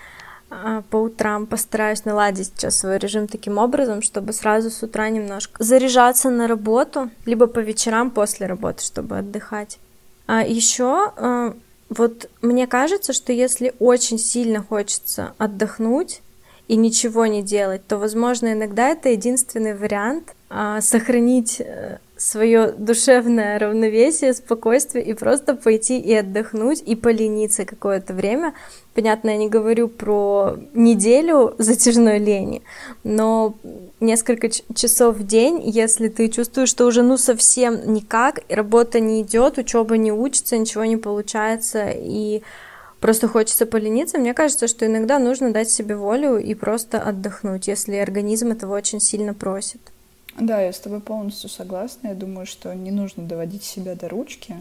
по 0.90 0.96
утрам, 0.96 1.46
постараюсь 1.46 2.04
наладить 2.04 2.52
сейчас 2.56 2.78
свой 2.78 2.98
режим 2.98 3.28
таким 3.28 3.58
образом, 3.58 4.02
чтобы 4.02 4.32
сразу 4.32 4.70
с 4.70 4.82
утра 4.82 5.10
немножко 5.10 5.62
заряжаться 5.62 6.30
на 6.30 6.46
работу, 6.46 7.10
либо 7.26 7.46
по 7.46 7.58
вечерам 7.58 8.10
после 8.10 8.46
работы, 8.46 8.82
чтобы 8.82 9.18
отдыхать. 9.18 9.78
А 10.26 10.42
еще 10.42 11.12
а, 11.16 11.54
вот 11.88 12.28
мне 12.42 12.66
кажется, 12.66 13.12
что 13.12 13.32
если 13.32 13.74
очень 13.78 14.18
сильно 14.18 14.62
хочется 14.62 15.32
отдохнуть 15.38 16.20
и 16.66 16.76
ничего 16.76 17.26
не 17.26 17.42
делать, 17.42 17.86
то, 17.86 17.96
возможно, 17.96 18.52
иногда 18.52 18.88
это 18.88 19.08
единственный 19.08 19.74
вариант 19.74 20.34
а, 20.50 20.82
сохранить 20.82 21.60
э, 21.60 21.98
свое 22.18 22.72
душевное 22.72 23.58
равновесие, 23.58 24.34
спокойствие 24.34 25.04
и 25.04 25.14
просто 25.14 25.54
пойти 25.54 25.98
и 25.98 26.12
отдохнуть 26.14 26.82
и 26.84 26.94
полениться 26.94 27.64
какое-то 27.64 28.12
время. 28.12 28.52
Понятно, 28.98 29.30
я 29.30 29.36
не 29.36 29.48
говорю 29.48 29.86
про 29.86 30.56
неделю 30.74 31.54
затяжной 31.58 32.18
лени, 32.18 32.62
но 33.04 33.54
несколько 34.00 34.50
часов 34.50 35.18
в 35.18 35.24
день, 35.24 35.62
если 35.64 36.08
ты 36.08 36.28
чувствуешь, 36.28 36.68
что 36.68 36.84
уже 36.84 37.02
ну 37.02 37.16
совсем 37.16 37.92
никак, 37.94 38.40
работа 38.48 38.98
не 38.98 39.22
идет, 39.22 39.56
учеба 39.56 39.96
не 39.96 40.10
учится, 40.10 40.58
ничего 40.58 40.84
не 40.84 40.96
получается 40.96 41.90
и 41.94 42.42
просто 42.98 43.28
хочется 43.28 43.66
полениться, 43.66 44.18
мне 44.18 44.34
кажется, 44.34 44.66
что 44.66 44.84
иногда 44.84 45.20
нужно 45.20 45.52
дать 45.52 45.70
себе 45.70 45.94
волю 45.94 46.36
и 46.36 46.54
просто 46.54 47.00
отдохнуть, 47.00 47.68
если 47.68 47.94
организм 47.94 48.50
этого 48.50 48.74
очень 48.74 48.98
сильно 48.98 49.32
просит. 49.32 49.80
Да, 50.40 50.60
я 50.60 50.72
с 50.72 50.80
тобой 50.80 50.98
полностью 50.98 51.48
согласна. 51.48 52.08
Я 52.08 52.14
думаю, 52.14 52.46
что 52.46 52.74
не 52.74 52.90
нужно 52.90 53.22
доводить 53.22 53.62
себя 53.62 53.94
до 53.94 54.08
ручки. 54.08 54.56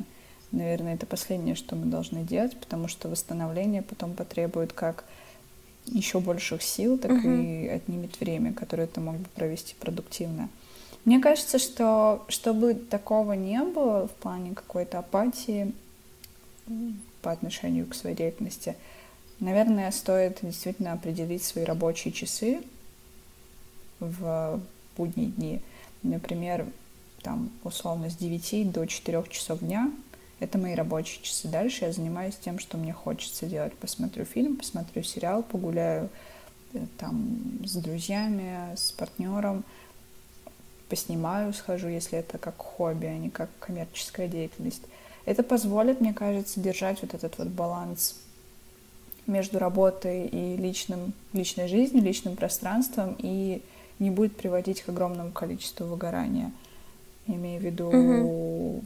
Наверное, 0.51 0.95
это 0.95 1.05
последнее, 1.05 1.55
что 1.55 1.75
мы 1.75 1.87
должны 1.87 2.23
делать, 2.23 2.57
потому 2.57 2.87
что 2.87 3.09
восстановление 3.09 3.81
потом 3.81 4.13
потребует 4.13 4.71
как 4.73 5.03
еще 5.85 6.19
больших 6.19 6.61
сил, 6.61 6.97
так 6.97 7.11
угу. 7.11 7.29
и 7.29 7.67
отнимет 7.67 8.19
время, 8.19 8.53
которое 8.53 8.87
ты 8.87 9.01
мог 9.01 9.17
бы 9.17 9.27
провести 9.35 9.75
продуктивно. 9.79 10.49
Мне 11.05 11.19
кажется, 11.19 11.59
что 11.59 12.25
чтобы 12.27 12.73
такого 12.73 13.33
не 13.33 13.61
было 13.61 14.07
в 14.07 14.11
плане 14.11 14.53
какой-то 14.53 14.99
апатии 14.99 15.73
по 17.21 17.31
отношению 17.31 17.87
к 17.87 17.95
своей 17.95 18.15
деятельности, 18.15 18.75
наверное, 19.39 19.91
стоит 19.91 20.39
действительно 20.41 20.93
определить 20.93 21.43
свои 21.43 21.63
рабочие 21.63 22.11
часы 22.13 22.61
в 23.99 24.61
будние 24.97 25.27
дни. 25.27 25.61
Например, 26.03 26.65
там, 27.21 27.51
условно, 27.63 28.09
с 28.09 28.15
9 28.15 28.71
до 28.71 28.85
4 28.85 29.23
часов 29.29 29.59
дня 29.59 29.91
это 30.39 30.57
мои 30.57 30.75
рабочие 30.75 31.23
часы. 31.23 31.47
Дальше 31.47 31.85
я 31.85 31.91
занимаюсь 31.91 32.35
тем, 32.35 32.59
что 32.59 32.77
мне 32.77 32.93
хочется 32.93 33.45
делать. 33.45 33.73
Посмотрю 33.75 34.25
фильм, 34.25 34.55
посмотрю 34.55 35.03
сериал, 35.03 35.43
погуляю 35.43 36.09
э, 36.73 36.79
там 36.97 37.39
с 37.65 37.73
друзьями, 37.75 38.75
с 38.75 38.91
партнером, 38.91 39.63
поснимаю, 40.89 41.53
схожу, 41.53 41.87
если 41.87 42.19
это 42.19 42.37
как 42.37 42.57
хобби, 42.57 43.07
а 43.07 43.17
не 43.17 43.29
как 43.29 43.49
коммерческая 43.59 44.27
деятельность. 44.27 44.83
Это 45.25 45.43
позволит, 45.43 46.01
мне 46.01 46.13
кажется, 46.13 46.59
держать 46.59 47.01
вот 47.01 47.13
этот 47.13 47.37
вот 47.37 47.47
баланс 47.47 48.15
между 49.25 49.59
работой 49.59 50.27
и 50.27 50.55
личным, 50.55 51.13
личной 51.33 51.67
жизнью, 51.67 52.03
личным 52.03 52.35
пространством 52.35 53.15
и 53.17 53.61
не 53.99 54.09
будет 54.11 54.37
приводить 54.37 54.83
к 54.83 54.89
огромному 54.89 55.31
количеству 55.31 55.85
выгорания. 55.85 56.51
Я 57.25 57.35
имею 57.35 57.59
в 57.59 57.63
виду 57.63 57.87
угу. 57.87 58.83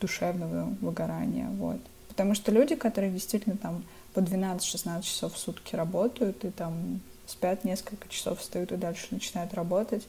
Душевного 0.00 0.74
выгорания. 0.80 1.48
Вот. 1.50 1.80
Потому 2.08 2.34
что 2.34 2.52
люди, 2.52 2.74
которые 2.74 3.12
действительно 3.12 3.56
там 3.56 3.84
по 4.14 4.20
12-16 4.20 5.02
часов 5.02 5.34
в 5.34 5.38
сутки 5.38 5.76
работают 5.76 6.44
и 6.44 6.50
там 6.50 7.00
спят 7.26 7.64
несколько 7.64 8.08
часов, 8.08 8.40
встают 8.40 8.72
и 8.72 8.76
дальше 8.76 9.06
начинают 9.10 9.54
работать, 9.54 10.06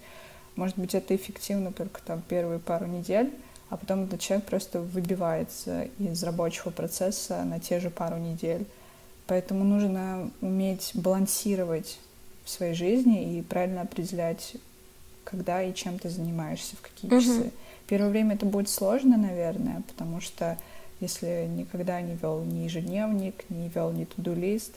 может 0.56 0.78
быть, 0.78 0.94
это 0.94 1.16
эффективно 1.16 1.72
только 1.72 2.02
там 2.02 2.22
первые 2.28 2.60
пару 2.60 2.86
недель, 2.86 3.32
а 3.70 3.78
потом 3.78 4.04
этот 4.04 4.20
человек 4.20 4.46
просто 4.46 4.82
выбивается 4.82 5.88
из 6.00 6.22
рабочего 6.24 6.70
процесса 6.70 7.44
на 7.44 7.60
те 7.60 7.80
же 7.80 7.90
пару 7.90 8.18
недель. 8.18 8.66
Поэтому 9.28 9.64
нужно 9.64 10.32
уметь 10.42 10.92
балансировать 10.96 12.00
в 12.44 12.50
своей 12.50 12.74
жизни 12.74 13.38
и 13.38 13.42
правильно 13.42 13.82
определять, 13.82 14.56
когда 15.24 15.62
и 15.62 15.74
чем 15.74 16.00
ты 16.00 16.10
занимаешься, 16.10 16.76
в 16.76 16.82
какие 16.82 17.12
uh-huh. 17.12 17.22
часы. 17.22 17.52
Первое 17.90 18.12
время 18.12 18.36
это 18.36 18.46
будет 18.46 18.70
сложно, 18.70 19.18
наверное, 19.18 19.82
потому 19.88 20.22
что 20.22 20.60
если 21.00 21.50
никогда 21.50 22.00
не 22.02 22.14
вел 22.14 22.44
ни 22.44 22.60
ежедневник, 22.60 23.50
не 23.50 23.68
вел 23.70 23.92
ни 23.92 24.06
туду-лист, 24.06 24.76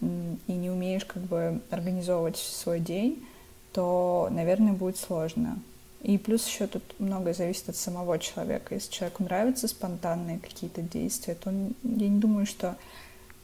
и 0.00 0.52
не 0.52 0.70
умеешь 0.70 1.04
как 1.04 1.22
бы 1.22 1.60
организовывать 1.70 2.36
свой 2.36 2.78
день, 2.78 3.26
то, 3.72 4.28
наверное, 4.30 4.72
будет 4.72 4.98
сложно. 4.98 5.58
И 6.02 6.16
плюс 6.16 6.46
еще 6.46 6.68
тут 6.68 6.82
многое 7.00 7.34
зависит 7.34 7.70
от 7.70 7.76
самого 7.76 8.18
человека. 8.20 8.74
Если 8.74 8.92
человеку 8.92 9.24
нравятся 9.24 9.66
спонтанные 9.66 10.38
какие-то 10.38 10.82
действия, 10.82 11.34
то 11.34 11.50
я 11.50 12.08
не 12.08 12.20
думаю, 12.20 12.46
что 12.46 12.76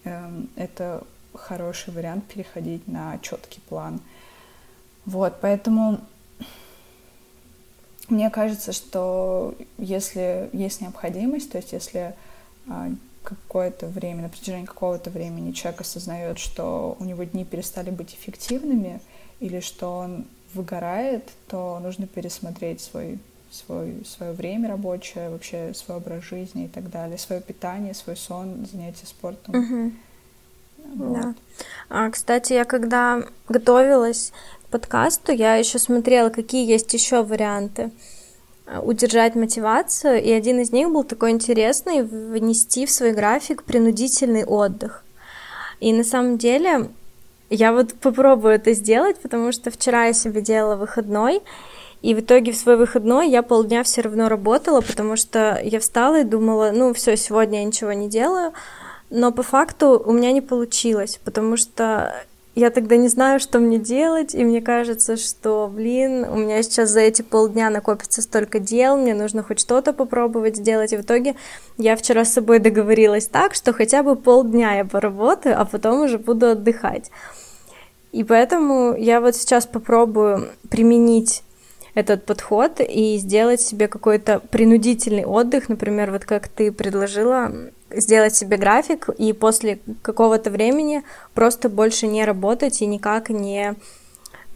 э, 0.05 0.43
это 0.57 1.03
хороший 1.35 1.93
вариант 1.95 2.27
переходить 2.27 2.87
на 2.87 3.19
четкий 3.19 3.61
план. 3.61 4.01
Вот, 5.07 5.39
поэтому 5.41 6.01
Мне 8.11 8.29
кажется, 8.31 8.73
что 8.73 9.55
если 9.79 10.51
есть 10.53 10.81
необходимость, 10.81 11.51
то 11.53 11.59
есть 11.59 11.73
если 11.73 12.15
а, 12.69 12.91
какое-то 13.23 13.87
время, 13.87 14.23
на 14.23 14.29
протяжении 14.29 14.67
какого-то 14.67 15.11
времени 15.11 15.53
человек 15.53 15.83
осознает, 15.83 16.39
что 16.39 16.97
у 16.99 17.05
него 17.05 17.25
дни 17.25 17.45
перестали 17.45 17.91
быть 17.91 18.15
эффективными 18.15 19.01
или 19.39 19.61
что 19.61 19.99
он 19.99 20.27
выгорает, 20.55 21.31
то 21.49 21.79
нужно 21.81 22.07
пересмотреть 22.07 22.81
свой, 22.81 23.19
свой, 23.51 24.05
свое 24.05 24.33
время 24.33 24.69
рабочее, 24.69 25.31
вообще 25.31 25.73
свой 25.75 25.99
образ 25.99 26.25
жизни 26.25 26.65
и 26.65 26.69
так 26.69 26.91
далее, 26.91 27.19
свое 27.19 27.41
питание, 27.41 27.95
свой 27.95 28.17
сон, 28.17 28.67
занятия 28.71 29.07
спортом. 29.07 29.55
Угу. 29.55 29.93
Да. 30.95 31.35
А, 31.89 32.11
кстати, 32.11 32.53
я 32.53 32.65
когда 32.65 33.23
готовилась 33.49 34.33
к 34.65 34.71
подкасту, 34.71 35.33
я 35.33 35.57
еще 35.57 35.79
смотрела, 35.79 36.31
какие 36.31 36.69
есть 36.69 36.93
еще 36.93 37.23
варианты 37.23 37.91
а, 38.67 38.81
удержать 38.81 39.35
мотивацию, 39.35 40.23
и 40.23 40.31
один 40.31 40.61
из 40.61 40.73
них 40.73 40.91
был 40.91 41.05
такой 41.05 41.31
интересный, 41.31 42.03
внести 42.03 42.87
в 42.87 42.91
свой 42.91 43.13
график 43.13 43.63
принудительный 43.63 44.45
отдых. 44.45 45.05
И 45.79 45.93
на 45.93 46.05
самом 46.05 46.39
деле 46.39 46.91
я 47.51 47.73
вот 47.73 47.95
попробую 47.95 48.55
это 48.55 48.73
сделать, 48.75 49.19
потому 49.21 49.53
что 49.53 49.71
вчера 49.71 50.07
я 50.07 50.13
себе 50.13 50.43
делала 50.43 50.77
выходной, 50.77 51.43
и 52.03 52.15
в 52.15 52.21
итоге 52.21 52.53
в 52.53 52.57
свой 52.57 52.77
выходной 52.77 53.29
я 53.29 53.43
полдня 53.43 53.83
все 53.83 54.01
равно 54.01 54.29
работала, 54.29 54.81
потому 54.81 55.17
что 55.17 55.61
я 55.63 55.81
встала 55.81 56.21
и 56.21 56.25
думала, 56.25 56.71
ну 56.73 56.95
все, 56.95 57.17
сегодня 57.17 57.61
я 57.61 57.65
ничего 57.65 57.93
не 57.93 58.09
делаю, 58.09 58.53
но 59.11 59.33
по 59.33 59.43
факту 59.43 60.03
у 60.05 60.13
меня 60.13 60.33
не 60.33 60.41
получилось, 60.41 61.21
потому 61.25 61.57
что 61.57 62.15
я 62.55 62.71
тогда 62.71 62.97
не 62.97 63.09
знаю, 63.09 63.39
что 63.41 63.59
мне 63.59 63.79
делать, 63.79 64.35
и 64.35 64.45
мне 64.45 64.61
кажется, 64.61 65.17
что, 65.17 65.71
блин, 65.73 66.25
у 66.25 66.37
меня 66.37 66.63
сейчас 66.63 66.91
за 66.91 67.01
эти 67.01 67.23
полдня 67.23 67.71
накопится 67.71 68.23
столько 68.23 68.59
дел, 68.59 68.97
мне 68.97 69.15
нужно 69.15 69.43
хоть 69.43 69.61
что-то 69.61 69.93
попробовать 69.93 70.57
сделать, 70.57 70.93
и 70.93 70.97
в 70.97 71.03
итоге 71.03 71.37
я 71.79 71.97
вчера 71.97 72.25
с 72.25 72.33
собой 72.33 72.59
договорилась 72.59 73.29
так, 73.29 73.55
что 73.55 73.73
хотя 73.73 74.03
бы 74.03 74.17
полдня 74.17 74.77
я 74.77 74.85
поработаю, 74.85 75.61
а 75.61 75.65
потом 75.65 76.03
уже 76.03 76.19
буду 76.19 76.51
отдыхать. 76.51 77.11
И 78.13 78.25
поэтому 78.25 78.97
я 78.97 79.21
вот 79.21 79.37
сейчас 79.37 79.67
попробую 79.67 80.49
применить 80.69 81.45
этот 81.95 82.25
подход 82.25 82.81
и 82.81 83.17
сделать 83.19 83.61
себе 83.61 83.87
какой-то 83.87 84.41
принудительный 84.41 85.25
отдых, 85.25 85.69
например, 85.69 86.11
вот 86.11 86.25
как 86.25 86.49
ты 86.49 86.73
предложила, 86.73 87.53
сделать 87.91 88.35
себе 88.35 88.57
график 88.57 89.09
и 89.19 89.33
после 89.33 89.79
какого-то 90.03 90.51
времени 90.51 91.03
просто 91.35 91.69
больше 91.69 92.07
не 92.07 92.25
работать 92.25 92.83
и 92.83 92.87
никак 92.87 93.31
не... 93.31 93.75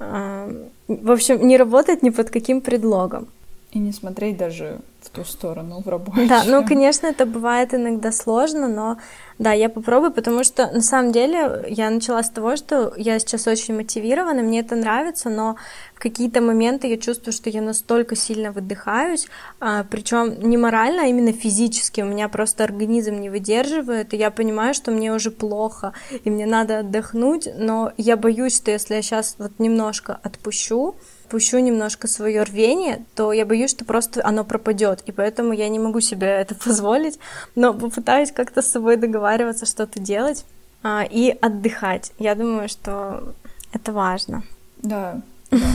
Э, 0.01 0.67
в 0.89 1.11
общем, 1.11 1.47
не 1.47 1.57
работать 1.57 2.03
ни 2.03 2.11
под 2.11 2.31
каким 2.31 2.61
предлогом. 2.61 3.29
И 3.73 3.79
не 3.79 3.93
смотреть 3.93 4.37
даже 4.37 4.81
в 5.05 5.11
ту 5.11 5.25
сторону, 5.25 5.83
в 5.85 5.89
работу. 5.89 6.27
Да, 6.27 6.45
ну, 6.47 6.65
конечно, 6.65 7.07
это 7.07 7.27
бывает 7.27 7.75
иногда 7.75 8.13
сложно, 8.13 8.69
но 8.69 8.97
да, 9.39 9.53
я 9.53 9.69
попробую, 9.69 10.13
потому 10.13 10.45
что 10.45 10.71
на 10.71 10.81
самом 10.81 11.13
деле 11.13 11.65
я 11.69 11.91
начала 11.91 12.23
с 12.23 12.31
того, 12.31 12.57
что 12.57 12.93
я 12.97 13.19
сейчас 13.19 13.47
очень 13.47 13.75
мотивирована, 13.75 14.43
мне 14.43 14.61
это 14.61 14.77
нравится, 14.77 15.29
но 15.29 15.57
в 15.95 15.99
какие-то 15.99 16.41
моменты 16.41 16.87
я 16.87 16.97
чувствую, 16.97 17.33
что 17.33 17.51
я 17.51 17.61
настолько 17.61 18.17
сильно 18.17 18.53
выдыхаюсь, 18.53 19.27
а, 19.61 19.85
причем 19.91 20.49
не 20.49 20.57
морально, 20.57 21.03
а 21.03 21.07
именно 21.07 21.33
физически. 21.33 22.01
У 22.01 22.07
меня 22.07 22.29
просто 22.29 22.65
организм 22.65 23.21
не 23.21 23.29
выдерживает, 23.29 24.15
и 24.15 24.17
я 24.17 24.31
понимаю, 24.31 24.73
что 24.75 24.91
мне 24.91 25.13
уже 25.13 25.31
плохо, 25.31 25.93
и 26.23 26.31
мне 26.31 26.47
надо 26.47 26.79
отдохнуть, 26.79 27.49
но 27.59 27.93
я 27.97 28.17
боюсь, 28.17 28.57
что 28.57 28.71
если 28.71 28.95
я 28.95 29.03
сейчас 29.03 29.35
вот 29.39 29.59
немножко 29.59 30.19
отпущу, 30.23 30.95
пущу 31.25 31.59
немножко 31.59 32.09
свое 32.09 32.43
рвение, 32.43 33.05
то 33.15 33.33
я 33.33 33.47
боюсь, 33.47 33.71
что 33.71 33.85
просто 33.85 34.25
оно 34.25 34.45
пропадет, 34.45 35.03
и 35.07 35.13
поэтому 35.13 35.53
я 35.53 35.69
не 35.69 35.79
могу 35.79 36.01
себе 36.01 36.27
это 36.41 36.55
позволить, 36.55 37.19
но 37.55 37.75
попытаюсь 37.75 38.33
как-то 38.33 38.63
с 38.63 38.71
собой 38.71 38.97
договариваться, 38.97 39.67
что-то 39.67 40.01
делать 40.01 40.45
а, 40.83 41.05
и 41.09 41.31
отдыхать. 41.31 42.13
Я 42.19 42.35
думаю, 42.35 42.69
что 42.69 43.35
это 43.73 43.93
важно. 43.93 44.43
Да, 44.79 45.21
да. 45.51 45.59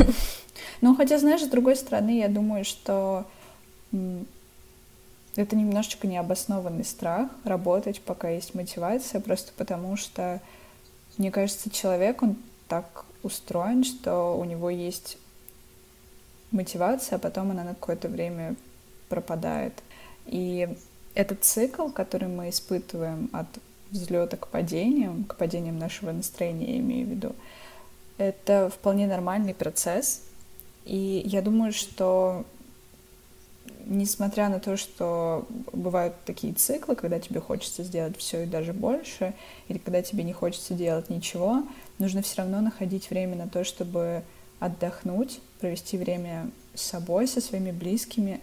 Ну, 0.82 0.96
хотя, 0.96 1.20
знаешь, 1.20 1.42
с 1.42 1.48
другой 1.48 1.76
стороны, 1.76 2.20
я 2.20 2.30
думаю, 2.30 2.64
что 2.64 3.26
это 5.36 5.56
немножечко 5.56 6.08
необоснованный 6.08 6.86
страх 6.86 7.30
работать, 7.44 8.02
пока 8.02 8.30
есть 8.30 8.56
мотивация, 8.56 9.20
просто 9.20 9.52
потому 9.58 9.98
что, 9.98 10.42
мне 11.18 11.32
кажется, 11.32 11.70
человек, 11.70 12.24
он 12.24 12.38
так 12.68 13.06
устроен, 13.24 13.84
что 13.84 14.38
у 14.38 14.46
него 14.46 14.70
есть 14.70 15.18
мотивация, 16.52 17.18
а 17.18 17.20
потом 17.20 17.52
она 17.52 17.64
на 17.64 17.76
какое-то 17.76 18.08
время 18.08 18.56
пропадает. 19.08 19.74
И 20.26 20.70
этот 21.16 21.44
цикл, 21.44 21.90
который 21.90 22.28
мы 22.28 22.50
испытываем 22.50 23.30
от 23.34 23.48
взлета 23.92 24.38
к 24.38 24.48
падениям, 24.48 25.24
к 25.24 25.36
падениям 25.36 25.78
нашего 25.80 26.12
настроения, 26.12 26.76
я 26.76 26.80
имею 26.80 27.08
в 27.08 27.10
виду, 27.10 27.36
это 28.18 28.70
вполне 28.70 29.08
нормальный 29.08 29.54
процесс. 29.54 30.22
И 30.86 31.24
я 31.26 31.42
думаю, 31.42 31.74
что 31.74 32.46
несмотря 33.86 34.50
на 34.50 34.60
то, 34.60 34.78
что 34.78 35.46
бывают 35.74 36.14
такие 36.26 36.54
циклы, 36.54 36.96
когда 36.96 37.20
тебе 37.20 37.40
хочется 37.40 37.84
сделать 37.84 38.18
все 38.18 38.44
и 38.44 38.48
даже 38.48 38.74
больше, 38.74 39.34
или 39.68 39.78
когда 39.78 40.02
тебе 40.02 40.24
не 40.24 40.34
хочется 40.34 40.74
делать 40.74 41.10
ничего, 41.10 41.64
нужно 41.98 42.22
все 42.22 42.38
равно 42.38 42.62
находить 42.62 43.10
время 43.10 43.36
на 43.36 43.48
то, 43.48 43.64
чтобы 43.64 44.24
отдохнуть, 44.60 45.40
провести 45.60 45.98
время 45.98 46.50
с 46.74 46.82
собой, 46.82 47.28
со 47.28 47.42
своими 47.42 47.72
близкими. 47.72 48.42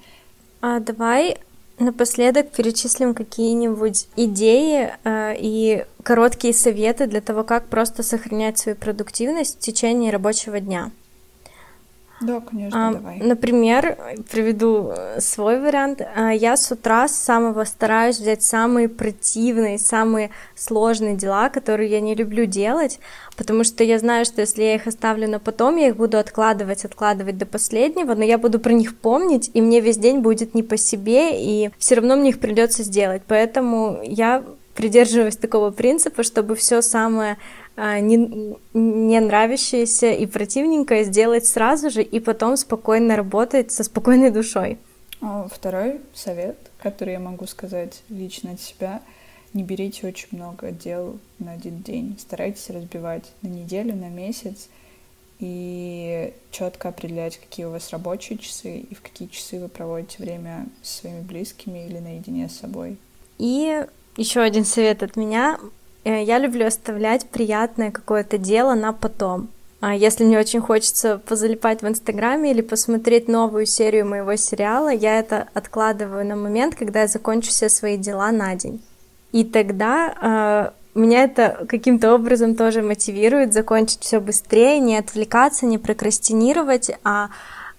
А 0.60 0.80
давай 0.80 1.38
напоследок 1.78 2.50
перечислим 2.50 3.14
какие-нибудь 3.14 4.08
идеи 4.16 4.92
э, 5.04 5.36
и 5.38 5.84
короткие 6.02 6.54
советы 6.54 7.06
для 7.06 7.20
того, 7.20 7.44
как 7.44 7.66
просто 7.66 8.02
сохранять 8.02 8.58
свою 8.58 8.76
продуктивность 8.76 9.56
в 9.56 9.60
течение 9.60 10.10
рабочего 10.10 10.60
дня. 10.60 10.90
Да, 12.20 12.40
конечно, 12.40 12.88
а, 12.88 12.92
давай. 12.92 13.18
Например, 13.18 13.98
приведу 14.30 14.90
э, 14.96 15.20
свой 15.20 15.60
вариант. 15.60 16.00
А, 16.00 16.30
я 16.30 16.56
с 16.56 16.70
утра 16.72 17.08
с 17.08 17.14
самого 17.14 17.64
стараюсь 17.64 18.18
взять 18.18 18.42
самые 18.42 18.88
противные, 18.88 19.78
самые 19.78 20.30
сложные 20.54 21.14
дела, 21.14 21.50
которые 21.50 21.90
я 21.90 22.00
не 22.00 22.14
люблю 22.14 22.46
делать, 22.46 23.00
потому 23.36 23.64
что 23.64 23.84
я 23.84 23.98
знаю, 23.98 24.24
что 24.24 24.40
если 24.40 24.62
я 24.62 24.76
их 24.76 24.86
оставлю 24.86 25.28
на 25.28 25.38
потом, 25.38 25.76
я 25.76 25.88
их 25.88 25.96
буду 25.96 26.16
откладывать, 26.18 26.84
откладывать 26.86 27.36
до 27.36 27.44
последнего, 27.44 28.14
но 28.14 28.24
я 28.24 28.38
буду 28.38 28.60
про 28.60 28.72
них 28.72 28.96
помнить, 28.96 29.50
и 29.52 29.60
мне 29.60 29.80
весь 29.80 29.98
день 29.98 30.20
будет 30.20 30.54
не 30.54 30.62
по 30.62 30.78
себе, 30.78 31.42
и 31.42 31.70
все 31.78 31.96
равно 31.96 32.16
мне 32.16 32.30
их 32.30 32.40
придется 32.40 32.82
сделать. 32.82 33.22
Поэтому 33.26 34.00
я 34.02 34.42
придерживаюсь 34.76 35.36
такого 35.36 35.70
принципа, 35.70 36.22
чтобы 36.22 36.54
все 36.54 36.82
самое 36.82 37.38
а, 37.76 37.98
не, 37.98 38.56
не 38.74 39.20
нравящееся 39.20 40.12
и 40.12 40.26
противненькое 40.26 41.04
сделать 41.04 41.46
сразу 41.46 41.90
же 41.90 42.02
и 42.02 42.20
потом 42.20 42.56
спокойно 42.56 43.16
работать 43.16 43.72
со 43.72 43.82
спокойной 43.82 44.30
душой. 44.30 44.78
А, 45.20 45.48
второй 45.52 46.00
совет, 46.14 46.58
который 46.78 47.14
я 47.14 47.20
могу 47.20 47.46
сказать 47.46 48.02
лично 48.08 48.52
от 48.52 48.60
себя, 48.60 49.00
не 49.54 49.62
берите 49.62 50.06
очень 50.06 50.28
много 50.32 50.70
дел 50.70 51.18
на 51.38 51.52
один 51.52 51.82
день. 51.82 52.16
Старайтесь 52.20 52.68
разбивать 52.68 53.24
на 53.42 53.48
неделю, 53.48 53.96
на 53.96 54.08
месяц 54.08 54.68
и 55.38 56.32
четко 56.50 56.88
определять, 56.88 57.38
какие 57.38 57.66
у 57.66 57.70
вас 57.70 57.90
рабочие 57.90 58.38
часы 58.38 58.78
и 58.78 58.94
в 58.94 59.00
какие 59.02 59.28
часы 59.28 59.58
вы 59.58 59.68
проводите 59.68 60.22
время 60.22 60.66
со 60.82 61.00
своими 61.00 61.20
близкими 61.20 61.86
или 61.86 61.98
наедине 61.98 62.48
с 62.48 62.58
собой. 62.58 62.96
И 63.38 63.84
еще 64.16 64.40
один 64.40 64.64
совет 64.64 65.02
от 65.02 65.16
меня. 65.16 65.58
Э, 66.04 66.22
я 66.22 66.38
люблю 66.38 66.66
оставлять 66.66 67.26
приятное 67.26 67.90
какое-то 67.90 68.38
дело 68.38 68.74
на 68.74 68.92
потом. 68.92 69.48
А 69.80 69.94
если 69.94 70.24
мне 70.24 70.38
очень 70.38 70.60
хочется 70.60 71.18
позалипать 71.18 71.82
в 71.82 71.88
Инстаграме 71.88 72.50
или 72.50 72.62
посмотреть 72.62 73.28
новую 73.28 73.66
серию 73.66 74.06
моего 74.06 74.34
сериала, 74.36 74.88
я 74.88 75.18
это 75.18 75.48
откладываю 75.52 76.26
на 76.26 76.34
момент, 76.34 76.74
когда 76.74 77.02
я 77.02 77.08
закончу 77.08 77.50
все 77.50 77.68
свои 77.68 77.98
дела 77.98 78.32
на 78.32 78.54
день. 78.54 78.82
И 79.32 79.44
тогда 79.44 80.72
э, 80.94 80.98
меня 80.98 81.24
это 81.24 81.66
каким-то 81.68 82.14
образом 82.14 82.54
тоже 82.54 82.82
мотивирует 82.82 83.52
закончить 83.52 84.00
все 84.00 84.18
быстрее, 84.18 84.80
не 84.80 84.96
отвлекаться, 84.96 85.66
не 85.66 85.78
прокрастинировать, 85.78 86.90
а, 87.04 87.28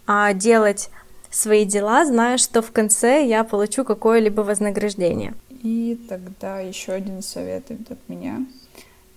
а 0.06 0.34
делать 0.34 0.90
свои 1.32 1.66
дела, 1.66 2.06
зная, 2.06 2.38
что 2.38 2.62
в 2.62 2.72
конце 2.72 3.26
я 3.26 3.44
получу 3.44 3.84
какое-либо 3.84 4.42
вознаграждение. 4.42 5.34
И 5.68 6.00
тогда 6.08 6.62
еще 6.62 6.94
один 6.94 7.22
совет 7.22 7.70
от 7.72 8.00
меня. 8.08 8.46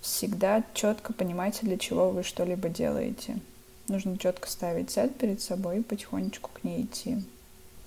Всегда 0.01 0.63
четко 0.73 1.13
понимайте, 1.13 1.59
для 1.61 1.77
чего 1.77 2.09
вы 2.09 2.23
что-либо 2.23 2.67
делаете. 2.67 3.37
Нужно 3.87 4.17
четко 4.17 4.49
ставить 4.49 4.89
цель 4.89 5.09
перед 5.09 5.41
собой 5.41 5.77
и 5.77 5.83
потихонечку 5.83 6.49
к 6.53 6.65
ней 6.65 6.81
идти. 6.81 7.23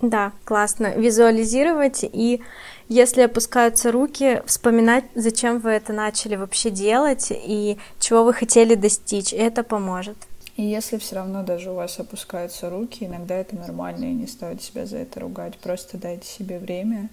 Да, 0.00 0.33
классно. 0.46 0.94
Визуализировать 0.94 2.05
и, 2.05 2.40
если 2.88 3.20
опускаются 3.20 3.92
руки, 3.92 4.42
вспоминать, 4.46 5.05
зачем 5.14 5.59
вы 5.59 5.72
это 5.72 5.92
начали 5.92 6.37
вообще 6.37 6.70
делать 6.70 7.29
и 7.31 7.77
чего 8.00 8.24
вы 8.24 8.33
хотели 8.33 8.77
достичь. 8.77 9.35
Это 9.35 9.62
поможет. 9.62 10.16
И 10.57 10.62
если 10.62 10.96
все 10.96 11.16
равно 11.16 11.42
даже 11.42 11.70
у 11.70 11.74
вас 11.74 12.00
опускаются 12.00 12.70
руки, 12.70 13.05
иногда 13.05 13.35
это 13.35 13.57
нормально, 13.57 14.05
и 14.05 14.14
не 14.14 14.27
стоит 14.27 14.62
себя 14.62 14.87
за 14.87 14.98
это 14.98 15.20
ругать. 15.20 15.59
Просто 15.59 15.98
дайте 15.98 16.27
себе 16.27 16.59
время 16.59 17.11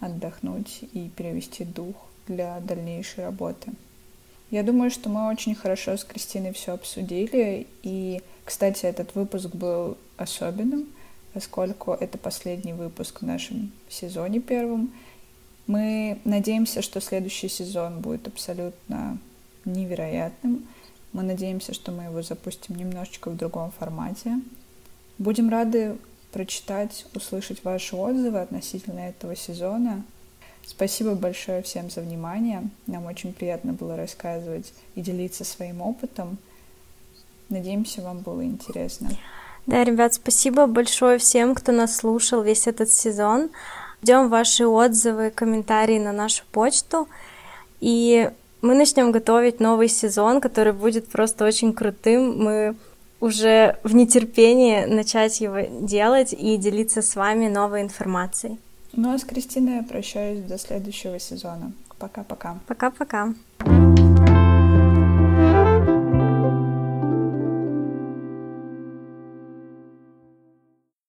отдохнуть 0.00 0.80
и 0.92 1.08
перевести 1.08 1.64
дух 1.64 1.96
для 2.26 2.60
дальнейшей 2.60 3.24
работы. 3.24 3.72
Я 4.50 4.62
думаю, 4.62 4.90
что 4.90 5.08
мы 5.08 5.28
очень 5.28 5.54
хорошо 5.54 5.96
с 5.96 6.04
Кристиной 6.04 6.52
все 6.52 6.74
обсудили. 6.74 7.66
И, 7.82 8.22
кстати, 8.44 8.86
этот 8.86 9.14
выпуск 9.14 9.48
был 9.48 9.96
особенным, 10.16 10.86
поскольку 11.32 11.92
это 11.92 12.18
последний 12.18 12.72
выпуск 12.72 13.20
в 13.20 13.26
нашем 13.26 13.72
сезоне 13.88 14.40
первом. 14.40 14.92
Мы 15.66 16.18
надеемся, 16.24 16.82
что 16.82 17.00
следующий 17.00 17.48
сезон 17.48 18.00
будет 18.00 18.28
абсолютно 18.28 19.18
невероятным. 19.64 20.66
Мы 21.12 21.22
надеемся, 21.22 21.72
что 21.72 21.90
мы 21.90 22.04
его 22.04 22.22
запустим 22.22 22.76
немножечко 22.76 23.30
в 23.30 23.36
другом 23.36 23.72
формате. 23.72 24.40
Будем 25.18 25.48
рады 25.48 25.96
прочитать, 26.34 27.06
услышать 27.14 27.62
ваши 27.62 27.94
отзывы 27.94 28.40
относительно 28.40 29.08
этого 29.08 29.36
сезона. 29.36 30.02
Спасибо 30.66 31.14
большое 31.14 31.62
всем 31.62 31.90
за 31.90 32.00
внимание. 32.00 32.64
Нам 32.88 33.06
очень 33.06 33.32
приятно 33.32 33.72
было 33.72 33.96
рассказывать 33.96 34.72
и 34.96 35.00
делиться 35.00 35.44
своим 35.44 35.80
опытом. 35.80 36.38
Надеемся, 37.50 38.02
вам 38.02 38.18
было 38.18 38.44
интересно. 38.44 39.10
Да, 39.66 39.84
ребят, 39.84 40.14
спасибо 40.14 40.66
большое 40.66 41.18
всем, 41.18 41.54
кто 41.54 41.70
нас 41.70 41.96
слушал 41.96 42.42
весь 42.42 42.66
этот 42.66 42.90
сезон. 42.90 43.50
Ждем 44.02 44.28
ваши 44.28 44.66
отзывы, 44.66 45.30
комментарии 45.30 45.98
на 45.98 46.12
нашу 46.12 46.42
почту. 46.50 47.08
И 47.80 48.28
мы 48.60 48.74
начнем 48.74 49.12
готовить 49.12 49.60
новый 49.60 49.88
сезон, 49.88 50.40
который 50.40 50.72
будет 50.72 51.08
просто 51.08 51.44
очень 51.44 51.72
крутым. 51.72 52.42
Мы 52.42 52.76
уже 53.24 53.78
в 53.82 53.94
нетерпении 53.94 54.84
начать 54.84 55.40
его 55.40 55.60
делать 55.80 56.34
и 56.34 56.58
делиться 56.58 57.00
с 57.00 57.16
вами 57.16 57.48
новой 57.48 57.80
информацией. 57.80 58.58
Ну 58.92 59.14
а 59.14 59.18
с 59.18 59.24
Кристиной 59.24 59.76
я 59.76 59.82
прощаюсь 59.82 60.40
до 60.40 60.58
следующего 60.58 61.18
сезона. 61.18 61.72
Пока-пока. 61.98 62.58
Пока-пока. 62.66 63.32